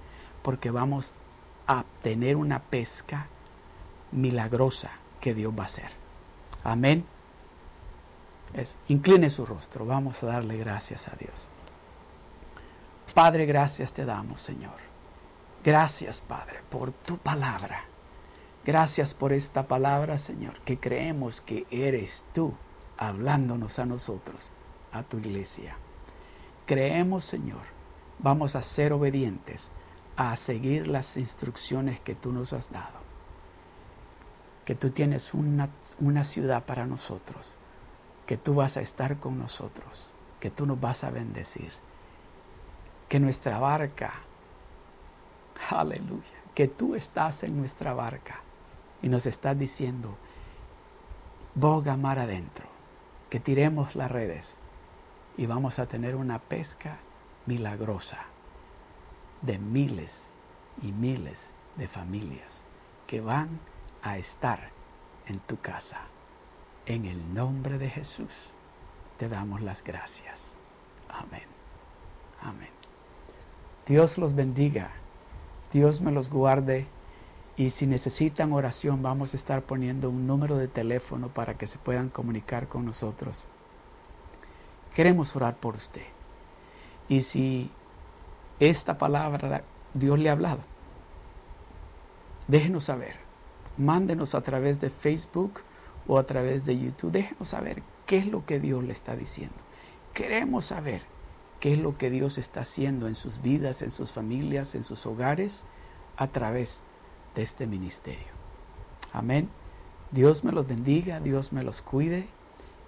porque 0.45 0.71
vamos 0.71 1.15
a 1.67 1.85
tener 2.03 2.37
una 2.37 2.61
pesca 2.61 3.27
milagrosa 4.13 4.93
que 5.21 5.35
Dios 5.35 5.53
va 5.59 5.65
a 5.65 5.67
hacer. 5.67 5.91
Amén. 6.63 7.05
Es, 8.55 8.77
incline 8.87 9.29
su 9.29 9.45
rostro, 9.45 9.85
vamos 9.85 10.23
a 10.23 10.27
darle 10.27 10.57
gracias 10.57 11.09
a 11.09 11.17
Dios. 11.17 11.49
Padre, 13.13 13.45
gracias 13.45 13.93
te 13.93 14.05
damos, 14.05 14.41
Señor. 14.41 14.79
Gracias, 15.65 16.21
Padre, 16.21 16.61
por 16.71 16.93
tu 16.93 17.19
palabra. 17.19 17.88
Gracias 18.65 19.15
por 19.15 19.33
esta 19.33 19.67
palabra, 19.67 20.19
Señor, 20.19 20.61
que 20.61 20.79
creemos 20.79 21.41
que 21.41 21.67
eres 21.71 22.25
tú 22.35 22.55
hablándonos 22.99 23.79
a 23.79 23.87
nosotros 23.87 24.51
a 24.93 25.03
tu 25.03 25.19
iglesia. 25.19 25.77
Creemos, 26.67 27.25
Señor, 27.25 27.63
vamos 28.19 28.57
a 28.57 28.63
ser 28.63 28.93
obedientes 28.93 29.71
a 30.17 30.37
seguir 30.37 30.89
las 30.89 31.17
instrucciones 31.17 32.01
que 32.01 32.15
tú 32.15 32.33
nos 32.33 32.53
has 32.53 32.71
dado. 32.71 32.99
Que 34.65 34.75
tú 34.75 34.91
tienes 34.91 35.33
una, 35.33 35.71
una 36.01 36.25
ciudad 36.25 36.67
para 36.67 36.85
nosotros, 36.85 37.55
que 38.27 38.37
tú 38.37 38.57
vas 38.57 38.77
a 38.77 38.83
estar 38.83 39.19
con 39.19 39.39
nosotros, 39.39 40.11
que 40.41 40.51
tú 40.51 40.67
nos 40.67 40.79
vas 40.79 41.05
a 41.05 41.11
bendecir. 41.11 41.73
Que 43.09 43.19
nuestra 43.19 43.59
barca, 43.59 44.13
aleluya, 45.71 46.23
que 46.55 46.69
tú 46.69 46.95
estás 46.95 47.45
en 47.45 47.57
nuestra 47.57 47.95
barca 47.95 48.43
y 49.03 49.09
nos 49.09 49.27
estás 49.27 49.59
diciendo, 49.59 50.17
boga 51.55 51.97
mar 51.97 52.19
adentro, 52.19 52.67
que 53.31 53.41
tiremos 53.41 53.95
las 53.97 54.11
redes 54.11 54.57
y 55.37 55.47
vamos 55.47 55.79
a 55.79 55.87
tener 55.87 56.17
una 56.17 56.39
pesca 56.39 56.99
milagrosa 57.47 58.25
de 59.43 59.59
miles 59.59 60.29
y 60.83 60.93
miles 60.93 61.53
de 61.77 61.89
familias 61.89 62.65
que 63.07 63.21
van 63.21 63.61
a 64.03 64.19
estar 64.19 64.71
en 65.27 65.39
tu 65.41 65.61
casa. 65.61 66.01
En 66.87 67.05
el 67.05 67.35
nombre 67.35 67.79
de 67.79 67.91
Jesús 67.91 68.51
te 69.17 69.29
damos 69.29 69.61
las 69.61 69.83
gracias. 69.83 70.57
Amén. 71.09 71.47
Amén. 72.41 72.71
Dios 73.87 74.19
los 74.19 74.35
bendiga. 74.35 74.91
Dios 75.73 76.01
me 76.01 76.13
los 76.13 76.31
guarde 76.31 76.87
y 77.59 77.71
si 77.71 77.89
necesitan 77.89 78.53
oración 78.53 79.03
vamos 79.03 79.35
a 79.35 79.37
estar 79.37 79.63
poniendo 79.63 80.09
un 80.11 80.29
número 80.29 80.57
de 80.57 80.69
teléfono 80.69 81.29
para 81.29 81.59
que 81.59 81.67
se 81.67 81.77
puedan 81.77 82.09
comunicar 82.09 82.69
con 82.69 82.85
nosotros. 82.87 83.43
Queremos 84.95 85.35
orar 85.35 85.57
por 85.57 85.75
usted. 85.75 86.05
Y 87.09 87.23
si 87.23 87.69
esta 88.61 88.97
palabra 88.97 89.65
Dios 89.93 90.21
le 90.21 90.29
ha 90.29 90.33
hablado, 90.33 90.61
déjenos 92.47 92.85
saber. 92.85 93.17
Mándenos 93.77 94.37
a 94.37 94.41
través 94.41 94.79
de 94.79 94.91
Facebook 94.91 95.61
o 96.07 96.19
a 96.19 96.27
través 96.27 96.65
de 96.65 96.79
YouTube. 96.79 97.11
Déjenos 97.11 97.49
saber 97.49 97.83
qué 98.07 98.19
es 98.19 98.29
lo 98.29 98.47
que 98.47 98.61
Dios 98.61 98.85
le 98.85 98.93
está 98.93 99.17
diciendo. 99.17 99.57
Queremos 100.15 100.67
saber 100.67 101.03
qué 101.59 101.73
es 101.73 101.79
lo 101.81 101.99
que 101.99 102.09
Dios 102.09 102.39
está 102.39 102.61
haciendo 102.61 103.09
en 103.09 103.17
sus 103.17 103.43
vidas, 103.43 103.83
en 103.83 103.91
sus 103.91 104.13
familias, 104.13 104.77
en 104.77 104.85
sus 104.85 105.07
hogares, 105.07 105.65
a 106.17 106.29
través 106.29 106.81
este 107.43 107.67
ministerio. 107.67 108.27
Amén. 109.13 109.49
Dios 110.11 110.45
me 110.45 110.53
los 110.53 110.67
bendiga, 110.67 111.21
Dios 111.21 111.53
me 111.53 111.63
los 111.63 111.83
cuide 111.83 112.29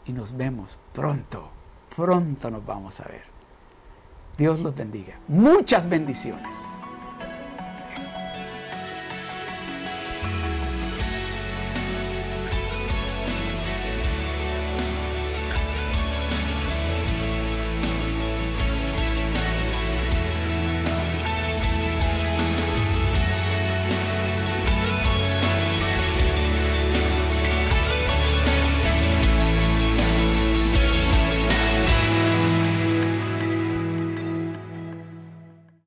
y 0.06 0.12
nos 0.12 0.36
vemos 0.36 0.78
pronto. 0.92 1.48
Pronto 1.94 2.50
nos 2.50 2.64
vamos 2.64 3.00
a 3.00 3.04
ver. 3.04 3.24
Dios 4.38 4.60
los 4.60 4.74
bendiga. 4.74 5.18
Muchas 5.28 5.88
bendiciones. 5.88 6.56